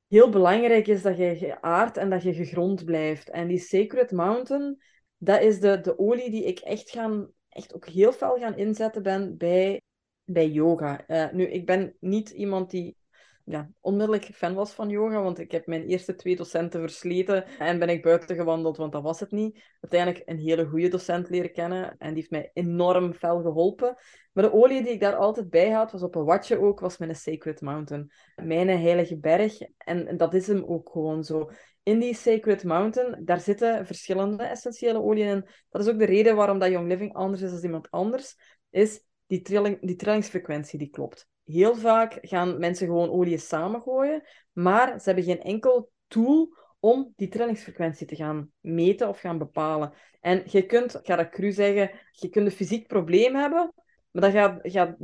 [0.08, 3.30] Heel belangrijk is dat je geaard en dat je gegrond blijft.
[3.30, 4.78] En die Sacred Mountain,
[5.26, 9.04] dat is de, de olie die ik echt, gaan, echt ook heel fel gaan inzetten
[9.04, 9.82] ben bij,
[10.24, 11.04] bij yoga.
[11.08, 12.98] Uh, nu, ik ben niet iemand die
[13.46, 17.80] ja, onmiddellijk fan was van yoga, want ik heb mijn eerste twee docenten versleten en
[17.80, 19.64] ben ik buiten gewandeld, want dat was het niet.
[19.82, 23.96] Uiteindelijk een hele goede docent leren kennen en die heeft mij enorm fel geholpen.
[24.34, 26.98] Maar de olie die ik daar altijd bij had, was op een watje ook, was
[26.98, 28.12] mijn Sacred Mountain.
[28.36, 29.58] Mijn heilige berg.
[29.78, 31.50] En dat is hem ook gewoon zo
[31.86, 35.48] in die Sacred Mountain, daar zitten verschillende essentiële oliën in.
[35.70, 38.36] Dat is ook de reden waarom dat Young Living anders is dan iemand anders,
[38.70, 41.28] is die, trilling, die trillingsfrequentie die klopt.
[41.44, 47.28] Heel vaak gaan mensen gewoon oliën samengooien, maar ze hebben geen enkel tool om die
[47.28, 49.94] trillingsfrequentie te gaan meten of gaan bepalen.
[50.22, 53.74] En je kunt, ik ga dat cru zeggen, je kunt een fysiek probleem hebben,
[54.12, 54.96] maar dat gaat, gaat,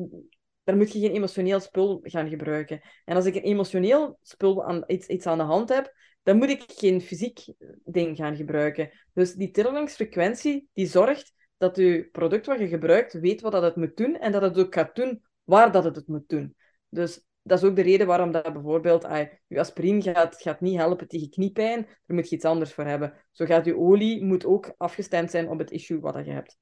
[0.63, 2.81] daar moet je geen emotioneel spul gaan gebruiken.
[3.05, 5.93] En als ik een emotioneel spul aan, iets, iets aan de hand heb,
[6.23, 7.45] dan moet ik geen fysiek
[7.83, 8.91] ding gaan gebruiken.
[9.13, 13.75] Dus die trillingsfrequentie die zorgt dat je product wat je gebruikt weet wat dat het
[13.75, 16.55] moet doen en dat het ook gaat doen waar dat het het moet doen.
[16.89, 20.77] Dus dat is ook de reden waarom dat bijvoorbeeld ah, je aspirine gaat, gaat niet
[20.77, 21.81] helpen tegen kniepijn.
[21.81, 23.13] Daar moet je iets anders voor hebben.
[23.31, 26.57] Zo gaat je olie moet ook afgestemd zijn op het issue wat dat je hebt.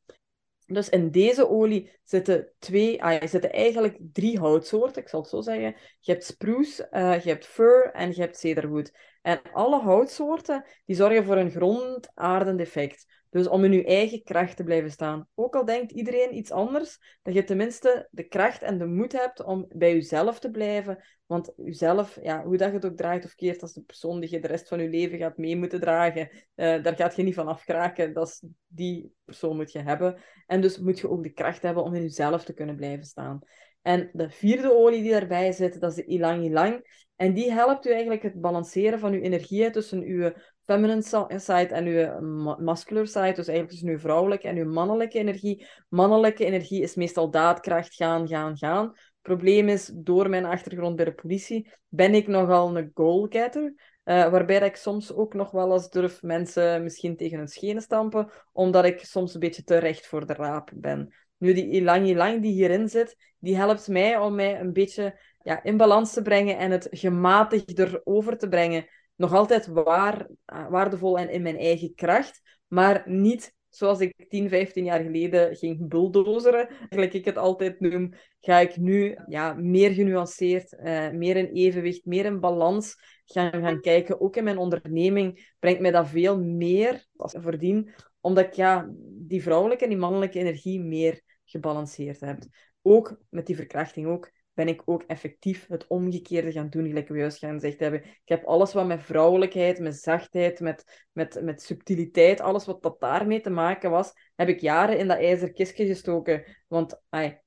[0.71, 5.41] Dus in deze olie zitten, twee, ah, zitten eigenlijk drie houtsoorten, ik zal het zo
[5.41, 5.75] zeggen.
[5.99, 8.91] Je hebt spruce, uh, je hebt fir en je hebt cedarwood.
[9.21, 13.05] En alle houtsoorten die zorgen voor een grondaardend effect.
[13.29, 15.27] Dus om in je eigen kracht te blijven staan.
[15.35, 19.43] Ook al denkt iedereen iets anders, dat je tenminste de kracht en de moed hebt
[19.43, 21.03] om bij jezelf te blijven.
[21.25, 24.31] Want jezelf, ja, hoe dat je het ook draait of keert, als de persoon die
[24.31, 27.33] je de rest van je leven gaat mee moeten dragen, uh, daar gaat je niet
[27.33, 28.13] van afkraken.
[28.13, 30.19] Dat is, die persoon moet je hebben.
[30.47, 33.39] En dus moet je ook de kracht hebben om in jezelf te kunnen blijven staan.
[33.81, 37.07] En de vierde olie die daarbij zit, dat is de ilang ilang.
[37.15, 40.31] En die helpt u eigenlijk het balanceren van uw energie tussen uw
[40.69, 41.01] feminine
[41.39, 43.33] side en uw muscular side.
[43.33, 45.67] Dus eigenlijk tussen uw vrouwelijke en uw mannelijke energie.
[45.87, 48.93] Mannelijke energie is meestal daadkracht, gaan, gaan, gaan.
[49.21, 53.73] Probleem is, door mijn achtergrond bij de politie, ben ik nogal een goalgetter.
[54.05, 58.29] Uh, waarbij ik soms ook nog wel eens durf mensen misschien tegen hun schenen stampen,
[58.51, 61.13] omdat ik soms een beetje te recht voor de raap ben.
[61.37, 65.63] Nu, die ilang ilang die hierin zit, die helpt mij om mij een beetje ja,
[65.63, 68.85] in balans te brengen en het gematigder over te brengen.
[69.19, 74.49] Nog altijd waar, eh, waardevol en in mijn eigen kracht, maar niet zoals ik 10,
[74.49, 79.91] 15 jaar geleden ging bulldozeren, gelijk ik het altijd noem, ga ik nu ja, meer
[79.91, 82.95] genuanceerd, uh, meer in evenwicht, meer in balans
[83.25, 84.21] gaan, gaan kijken.
[84.21, 88.89] Ook in mijn onderneming brengt mij dat veel meer als ik verdien, omdat ik ja,
[89.03, 92.43] die vrouwelijke en die mannelijke energie meer gebalanceerd heb.
[92.81, 97.17] Ook met die verkrachting ook ben ik ook effectief het omgekeerde gaan doen, gelijk we
[97.17, 98.03] juist gaan gezegd hebben.
[98.03, 102.99] Ik heb alles wat met vrouwelijkheid, met zachtheid, met, met, met subtiliteit, alles wat dat
[102.99, 106.43] daarmee te maken was, heb ik jaren in dat ijzer kistje gestoken.
[106.67, 107.41] Want ay,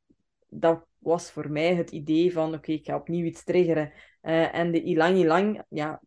[0.49, 3.93] dat was voor mij het idee van, oké, ik ga opnieuw iets triggeren.
[4.23, 6.03] Uh, en de ilang ilang, ja,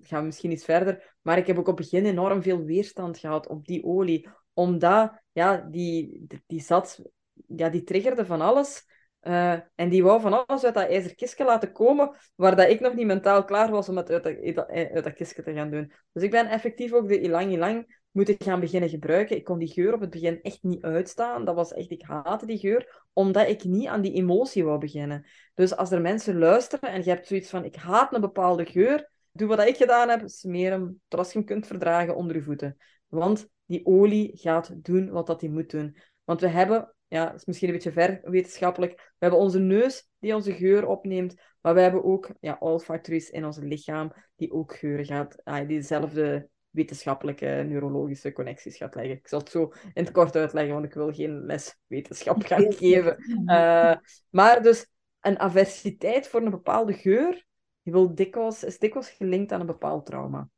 [0.00, 3.18] gaan we misschien iets verder, maar ik heb ook op het begin enorm veel weerstand
[3.18, 7.02] gehad op die olie, omdat, ja, die, die, die zat,
[7.46, 8.94] ja, die triggerde van alles
[9.26, 12.94] uh, en die wou van alles uit dat ijzerkistje laten komen, waar dat ik nog
[12.94, 15.92] niet mentaal klaar was om het uit dat, uit dat kistje te gaan doen.
[16.12, 19.36] Dus ik ben effectief ook de ilang ilang moeten gaan beginnen gebruiken.
[19.36, 21.44] Ik kon die geur op het begin echt niet uitstaan.
[21.44, 25.26] Dat was echt, ik haatte die geur, omdat ik niet aan die emotie wou beginnen.
[25.54, 29.10] Dus als er mensen luisteren en je hebt zoiets van, ik haat een bepaalde geur,
[29.32, 32.76] doe wat ik gedaan heb, smeer hem, als je hem kunt verdragen, onder je voeten.
[33.08, 35.96] Want die olie gaat doen wat dat die moet doen.
[36.24, 40.08] Want we hebben, ja, dat is misschien een beetje ver wetenschappelijk, we hebben onze neus
[40.18, 44.76] die onze geur opneemt, maar we hebben ook ja, olfactories in ons lichaam die ook
[44.76, 49.16] geuren gaat, ah, die dezelfde wetenschappelijke neurologische connecties gaat leggen.
[49.16, 52.72] Ik zal het zo in het kort uitleggen, want ik wil geen les wetenschap gaan
[52.72, 53.16] geven.
[53.44, 53.96] Uh,
[54.30, 54.86] maar dus
[55.20, 57.44] een aversiteit voor een bepaalde geur
[57.82, 60.48] die wil dikwijls, is dikwijls gelinkt aan een bepaald trauma.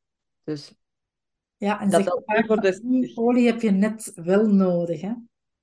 [0.45, 0.75] Dus
[1.57, 2.81] ja, en dat, dat dus...
[2.81, 5.13] die olie heb je net wel nodig, hè?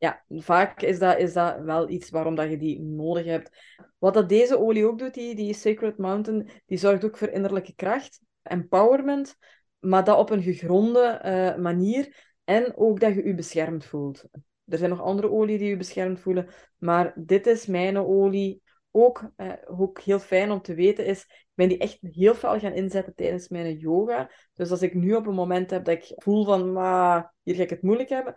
[0.05, 3.75] Ja, vaak is dat, is dat wel iets waarom dat je die nodig hebt.
[3.97, 7.75] Wat dat deze olie ook doet, die, die Sacred Mountain, die zorgt ook voor innerlijke
[7.75, 9.35] kracht, empowerment,
[9.79, 12.33] maar dat op een gegronde uh, manier.
[12.43, 14.25] En ook dat je je beschermd voelt.
[14.65, 18.63] Er zijn nog andere olie die je beschermd voelen, maar dit is mijn olie.
[18.91, 22.59] Ook, eh, ook heel fijn om te weten is, ik ben die echt heel veel
[22.59, 24.31] gaan inzetten tijdens mijn yoga.
[24.53, 27.63] Dus als ik nu op een moment heb dat ik voel van, maar hier ga
[27.63, 28.35] ik het moeilijk hebben,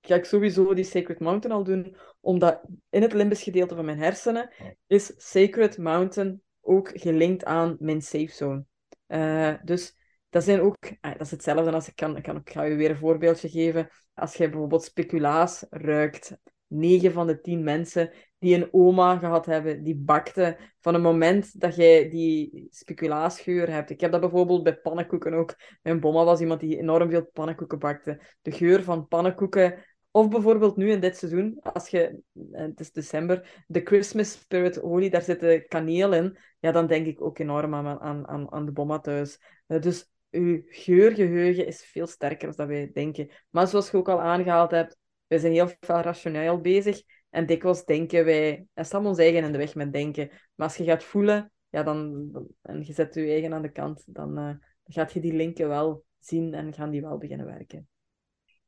[0.00, 3.98] ga ik sowieso die Sacred Mountain al doen, omdat in het limbisch gedeelte van mijn
[3.98, 4.50] hersenen
[4.86, 8.64] is Sacred Mountain ook gelinkt aan mijn safe zone.
[9.08, 9.96] Uh, dus
[10.28, 12.74] dat zijn ook, ah, dat is hetzelfde als ik kan, ik kan, ik ga je
[12.74, 13.88] weer een voorbeeldje geven.
[14.14, 16.36] Als je bijvoorbeeld speculaas ruikt,
[16.66, 21.60] 9 van de 10 mensen die een oma gehad hebben, die bakte van het moment
[21.60, 23.90] dat jij die speculaasgeur hebt.
[23.90, 25.56] Ik heb dat bijvoorbeeld bij pannenkoeken ook.
[25.82, 28.20] Mijn bomma was iemand die enorm veel pannenkoeken bakte.
[28.42, 32.92] De geur van pannenkoeken of bijvoorbeeld nu in dit seizoen, als je, eh, het is
[32.92, 36.38] december, de Christmas Spirit olie, daar zit kaneel in.
[36.58, 39.40] Ja, dan denk ik ook enorm aan, aan, aan, aan de bomma thuis.
[39.66, 43.30] Uh, dus uw geurgeheugen is veel sterker dan wij denken.
[43.50, 44.96] Maar zoals je ook al aangehaald hebt,
[45.26, 47.02] wij zijn heel veel rationeel bezig.
[47.30, 50.28] En dikwijls denken wij, en staan ons eigen in de weg met denken.
[50.54, 52.30] Maar als je gaat voelen, ja, dan,
[52.62, 56.04] en je zet je eigen aan de kant, uh, dan gaat je die linken wel
[56.18, 57.89] zien en gaan die wel beginnen werken.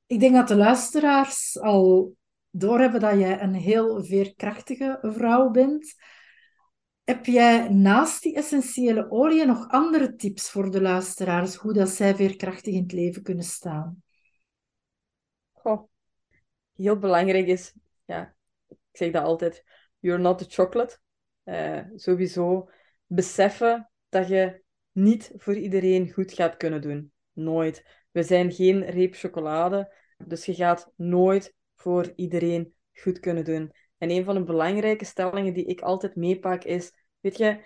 [0.07, 2.17] Ik denk dat de luisteraars al
[2.51, 5.95] doorhebben dat jij een heel veerkrachtige vrouw bent.
[7.05, 12.15] Heb jij naast die essentiële olie nog andere tips voor de luisteraars, hoe dat zij
[12.15, 14.03] veerkrachtig in het leven kunnen staan?
[15.53, 15.89] Goh,
[16.73, 17.75] heel belangrijk is,
[18.05, 18.35] ja,
[18.69, 19.65] ik zeg dat altijd,
[19.99, 20.99] you're not a chocolate.
[21.45, 22.71] Uh, sowieso
[23.07, 27.13] beseffen dat je niet voor iedereen goed gaat kunnen doen.
[27.33, 28.02] Nooit.
[28.13, 29.95] We zijn geen reep chocolade,
[30.27, 33.73] dus je gaat nooit voor iedereen goed kunnen doen.
[33.99, 37.61] En een van de belangrijke stellingen die ik altijd meepak is, weet je,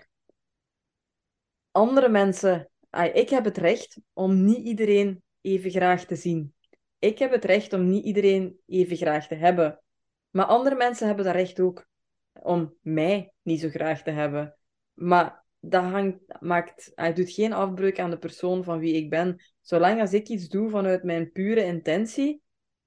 [1.71, 2.69] andere mensen,
[3.13, 6.53] ik heb het recht om niet iedereen even graag te zien.
[6.99, 9.81] Ik heb het recht om niet iedereen even graag te hebben.
[10.29, 11.87] Maar andere mensen hebben dat recht ook
[12.33, 14.57] om mij niet zo graag te hebben.
[14.93, 19.43] Maar dat hangt, maakt, hij doet geen afbreuk aan de persoon van wie ik ben.
[19.61, 22.41] Zolang als ik iets doe vanuit mijn pure intentie,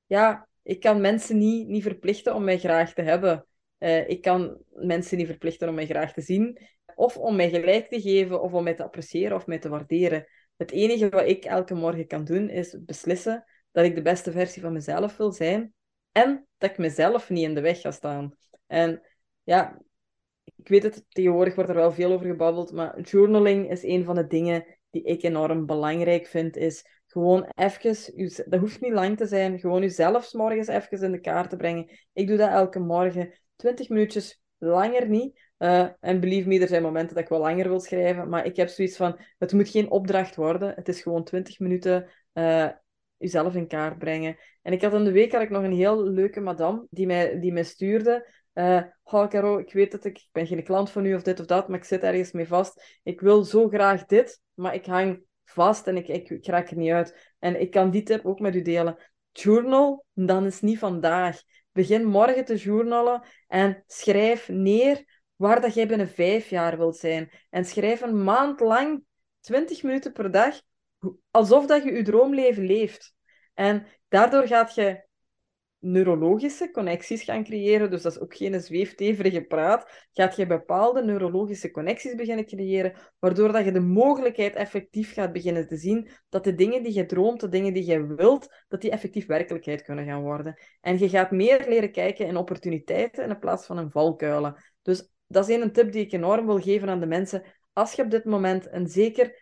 [0.07, 3.47] ja, ik kan mensen niet, niet verplichten om mij graag te hebben.
[3.78, 6.59] Uh, ik kan mensen niet verplichten om mij graag te zien,
[6.95, 10.26] of om mij gelijk te geven, of om mij te appreciëren of mij te waarderen.
[10.57, 14.62] Het enige wat ik elke morgen kan doen, is beslissen dat ik de beste versie
[14.62, 15.74] van mezelf wil zijn
[16.12, 18.35] en dat ik mezelf niet in de weg ga staan.
[18.66, 19.03] En
[19.43, 19.81] ja,
[20.61, 24.14] ik weet het, tegenwoordig wordt er wel veel over gebabbeld, maar journaling is een van
[24.14, 29.26] de dingen die ik enorm belangrijk vind, is gewoon even, dat hoeft niet lang te
[29.26, 31.90] zijn, gewoon jezelf morgens even in de kaart te brengen.
[32.12, 35.48] Ik doe dat elke morgen, 20 minuutjes, langer niet.
[35.58, 38.56] Uh, en believe me, er zijn momenten dat ik wel langer wil schrijven, maar ik
[38.56, 42.68] heb zoiets van, het moet geen opdracht worden, het is gewoon 20 minuten uh,
[43.16, 44.36] jezelf in kaart brengen.
[44.62, 47.40] En ik had in de week had ik nog een heel leuke madame die mij,
[47.40, 48.26] die mij stuurde.
[48.55, 51.46] Uh, oh, Caro, ik weet dat ik, ben geen klant van u of dit of
[51.46, 52.98] dat, maar ik zit ergens mee vast.
[53.03, 56.76] Ik wil zo graag dit, maar ik hang vast en ik, ik, ik raak er
[56.76, 57.34] niet uit.
[57.38, 58.96] En ik kan die tip ook met u delen.
[59.32, 61.42] Journal, dan is niet vandaag.
[61.72, 65.05] Begin morgen te journalen en schrijf neer
[65.36, 67.30] waar dat jij binnen vijf jaar wilt zijn.
[67.51, 69.05] En schrijf een maand lang,
[69.40, 70.61] 20 minuten per dag,
[71.30, 73.14] alsof dat je je droomleven leeft.
[73.55, 75.09] En daardoor gaat je
[75.81, 81.70] neurologische connecties gaan creëren, dus dat is ook geen zweefteverige praat, gaat je bepaalde neurologische
[81.70, 86.55] connecties beginnen creëren, waardoor dat je de mogelijkheid effectief gaat beginnen te zien dat de
[86.55, 90.22] dingen die je droomt, de dingen die je wilt, dat die effectief werkelijkheid kunnen gaan
[90.22, 90.61] worden.
[90.81, 94.57] En je gaat meer leren kijken in opportuniteiten in plaats van in valkuilen.
[94.83, 97.43] Dus dat is een tip die ik enorm wil geven aan de mensen.
[97.72, 99.39] Als je op dit moment, en zeker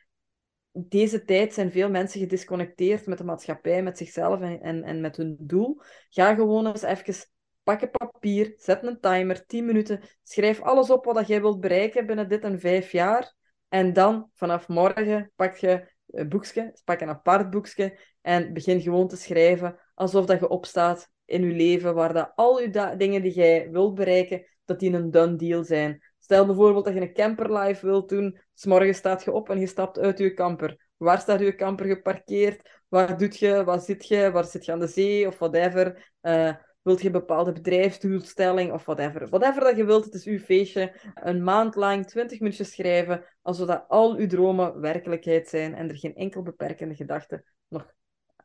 [0.89, 5.17] deze tijd zijn veel mensen gedisconnecteerd met de maatschappij, met zichzelf en, en, en met
[5.17, 5.81] hun doel.
[6.09, 7.15] Ga gewoon eens even
[7.63, 12.29] pakken papier, zet een timer, 10 minuten, schrijf alles op wat jij wilt bereiken binnen
[12.29, 13.35] dit en vijf jaar.
[13.69, 19.09] En dan, vanaf morgen, pak je een boekje, pak een apart boekje en begin gewoon
[19.09, 23.33] te schrijven alsof dat je opstaat in je leven, waar dat al je dingen die
[23.33, 26.03] jij wilt bereiken, dat die een done deal zijn.
[26.29, 29.99] Stel bijvoorbeeld dat je een camperlife wilt doen, s staat je op en je stapt
[29.99, 30.89] uit je camper.
[30.97, 32.83] Waar staat je camper geparkeerd?
[32.89, 33.65] Waar doet je?
[33.65, 34.31] Waar zit je?
[34.31, 35.27] Waar zit je aan de zee?
[35.27, 36.13] Of whatever.
[36.23, 39.29] Uh, wilt je een bepaalde bedrijfsdoelstelling of whatever.
[39.29, 41.01] Whatever dat je wilt, het is uw feestje.
[41.15, 46.15] Een maand lang, 20 minuutjes schrijven, alsof al uw dromen werkelijkheid zijn en er geen
[46.15, 47.95] enkel beperkende gedachte nog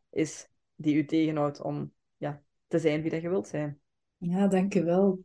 [0.10, 3.82] is die u tegenhoudt om ja, te zijn wie dat je wilt zijn.
[4.18, 5.24] Ja, dankjewel.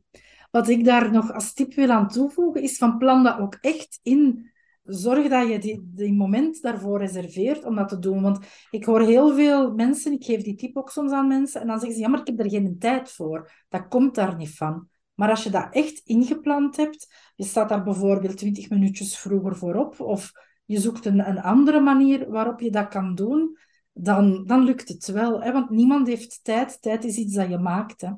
[0.50, 4.00] Wat ik daar nog als tip wil aan toevoegen, is van plan dat ook echt
[4.02, 4.50] in.
[4.84, 8.22] Zorg dat je die, die moment daarvoor reserveert om dat te doen.
[8.22, 8.38] Want
[8.70, 11.78] ik hoor heel veel mensen, ik geef die tip ook soms aan mensen, en dan
[11.78, 13.50] zeggen ze, ja, maar ik heb er geen tijd voor.
[13.68, 14.88] Dat komt daar niet van.
[15.14, 20.00] Maar als je dat echt ingepland hebt, je staat daar bijvoorbeeld 20 minuutjes vroeger voorop,
[20.00, 20.32] of
[20.64, 23.58] je zoekt een, een andere manier waarop je dat kan doen,
[23.92, 25.42] dan, dan lukt het wel.
[25.42, 25.52] Hè?
[25.52, 26.82] Want niemand heeft tijd.
[26.82, 28.00] Tijd is iets dat je maakt.
[28.00, 28.10] Hè?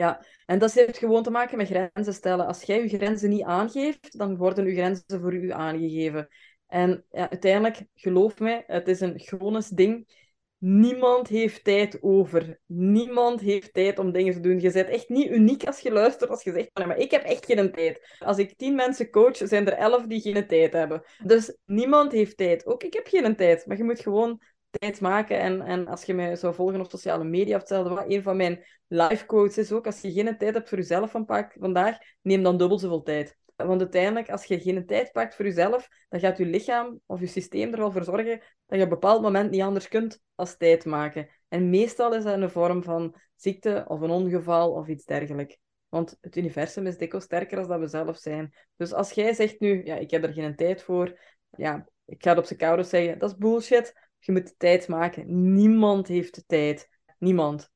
[0.00, 2.46] Ja, en dat heeft gewoon te maken met grenzen stellen.
[2.46, 6.28] Als jij je grenzen niet aangeeft, dan worden je grenzen voor u aangegeven.
[6.66, 10.18] En ja, uiteindelijk, geloof mij, het is een chronisch ding.
[10.58, 12.60] Niemand heeft tijd over.
[12.66, 14.60] Niemand heeft tijd om dingen te doen.
[14.60, 17.46] Je bent echt niet uniek als je luistert, als je zegt, maar ik heb echt
[17.46, 18.16] geen tijd.
[18.18, 21.02] Als ik tien mensen coach, zijn er elf die geen tijd hebben.
[21.24, 22.66] Dus niemand heeft tijd.
[22.66, 24.40] Ook ik heb geen tijd, maar je moet gewoon
[24.70, 25.40] tijd maken.
[25.40, 28.36] En, en als je mij zou volgen op sociale media, of hetzelfde wat, een van
[28.36, 31.10] mijn life quotes is ook, als je geen tijd hebt voor jezelf
[31.58, 33.38] vandaag, neem dan dubbel zoveel tijd.
[33.56, 37.26] Want uiteindelijk, als je geen tijd pakt voor jezelf, dan gaat je lichaam of je
[37.26, 40.56] systeem er wel voor zorgen dat je op een bepaald moment niet anders kunt als
[40.56, 41.28] tijd maken.
[41.48, 45.56] En meestal is dat in de vorm van ziekte of een ongeval of iets dergelijks.
[45.88, 48.54] Want het universum is dikwijls sterker dan dat we zelf zijn.
[48.76, 51.18] Dus als jij zegt nu, ja, ik heb er geen tijd voor,
[51.50, 54.09] ja, ik ga het op zijn koude zeggen, dat is bullshit.
[54.20, 55.52] Je moet tijd maken.
[55.52, 56.88] Niemand heeft de tijd.
[57.18, 57.70] Niemand.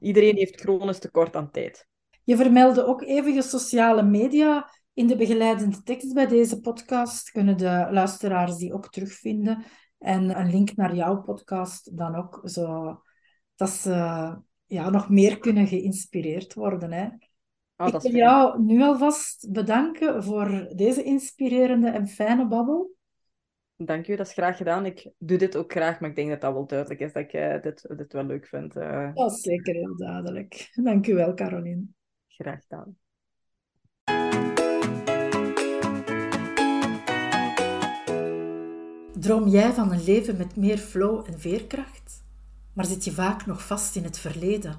[0.00, 1.88] Iedereen heeft chronisch tekort aan tijd.
[2.24, 4.70] Je vermeldde ook even je sociale media.
[4.92, 9.64] In de begeleidende tekst bij deze podcast kunnen de luisteraars die ook terugvinden.
[9.98, 13.00] En een link naar jouw podcast dan ook, zo,
[13.54, 13.92] dat ze
[14.66, 16.92] ja, nog meer kunnen geïnspireerd worden.
[16.92, 17.08] Hè.
[17.76, 22.96] Oh, ik wil jou nu alvast bedanken voor deze inspirerende en fijne babbel.
[23.76, 24.86] Dank u, dat is graag gedaan.
[24.86, 27.32] Ik doe dit ook graag, maar ik denk dat dat wel duidelijk is dat ik
[27.32, 28.76] uh, dit, dit wel leuk vind.
[28.76, 29.14] Uh...
[29.14, 30.70] Dat is zeker heel duidelijk.
[30.74, 31.84] Dank u wel, Caroline.
[32.28, 32.96] Graag gedaan.
[39.18, 42.24] Droom jij van een leven met meer flow en veerkracht?
[42.72, 44.76] Maar zit je vaak nog vast in het verleden?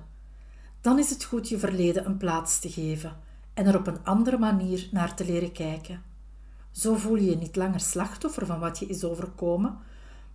[0.82, 3.18] Dan is het goed je verleden een plaats te geven
[3.54, 6.04] en er op een andere manier naar te leren kijken.
[6.76, 9.78] Zo voel je je niet langer slachtoffer van wat je is overkomen,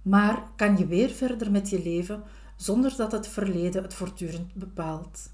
[0.02, 2.22] maar kan je weer verder met je leven
[2.56, 5.30] zonder dat het verleden het voortdurend bepaalt.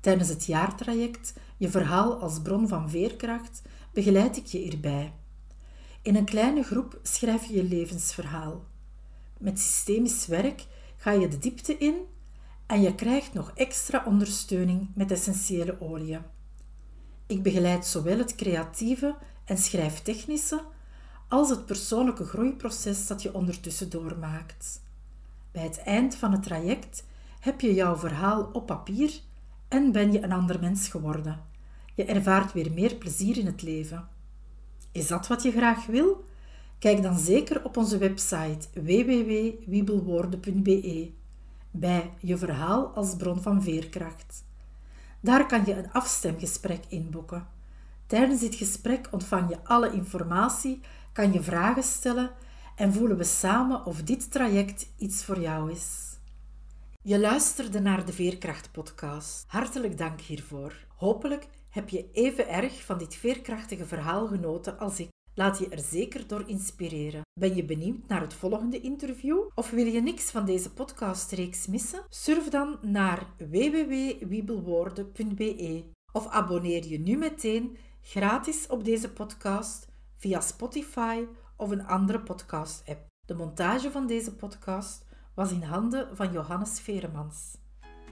[0.00, 3.62] Tijdens het jaartraject, je verhaal als bron van veerkracht,
[3.92, 5.12] begeleid ik je hierbij.
[6.02, 8.64] In een kleine groep schrijf je je levensverhaal.
[9.38, 10.66] Met systemisch werk
[10.96, 11.94] ga je de diepte in
[12.66, 16.22] en je krijgt nog extra ondersteuning met essentiële oliën.
[17.26, 19.14] Ik begeleid zowel het creatieve
[19.48, 20.60] en schrijftechnische
[21.28, 24.82] als het persoonlijke groeiproces dat je ondertussen doormaakt.
[25.52, 27.04] Bij het eind van het traject
[27.40, 29.20] heb je jouw verhaal op papier
[29.68, 31.40] en ben je een ander mens geworden.
[31.94, 34.08] Je ervaart weer meer plezier in het leven.
[34.92, 36.24] Is dat wat je graag wil?
[36.78, 41.10] Kijk dan zeker op onze website www.wiebelwoorden.be
[41.70, 44.44] bij je verhaal als bron van veerkracht.
[45.20, 47.56] Daar kan je een afstemgesprek inboeken.
[48.08, 50.80] Tijdens dit gesprek ontvang je alle informatie,
[51.12, 52.30] kan je vragen stellen
[52.76, 56.16] en voelen we samen of dit traject iets voor jou is.
[57.02, 59.44] Je luisterde naar de Veerkracht-podcast.
[59.46, 60.86] Hartelijk dank hiervoor.
[60.96, 65.08] Hopelijk heb je even erg van dit veerkrachtige verhaal genoten als ik.
[65.34, 67.22] Laat je er zeker door inspireren.
[67.40, 69.38] Ben je benieuwd naar het volgende interview?
[69.54, 72.04] Of wil je niks van deze podcastreeks missen?
[72.08, 81.24] Surf dan naar www.wiebelwoorden.be of abonneer je nu meteen gratis op deze podcast via Spotify
[81.56, 83.06] of een andere podcast-app.
[83.26, 87.58] De montage van deze podcast was in handen van Johannes Veremans.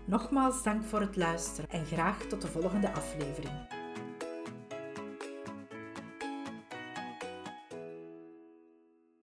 [0.07, 3.86] Nogmaals dank voor het luisteren en graag tot de volgende aflevering.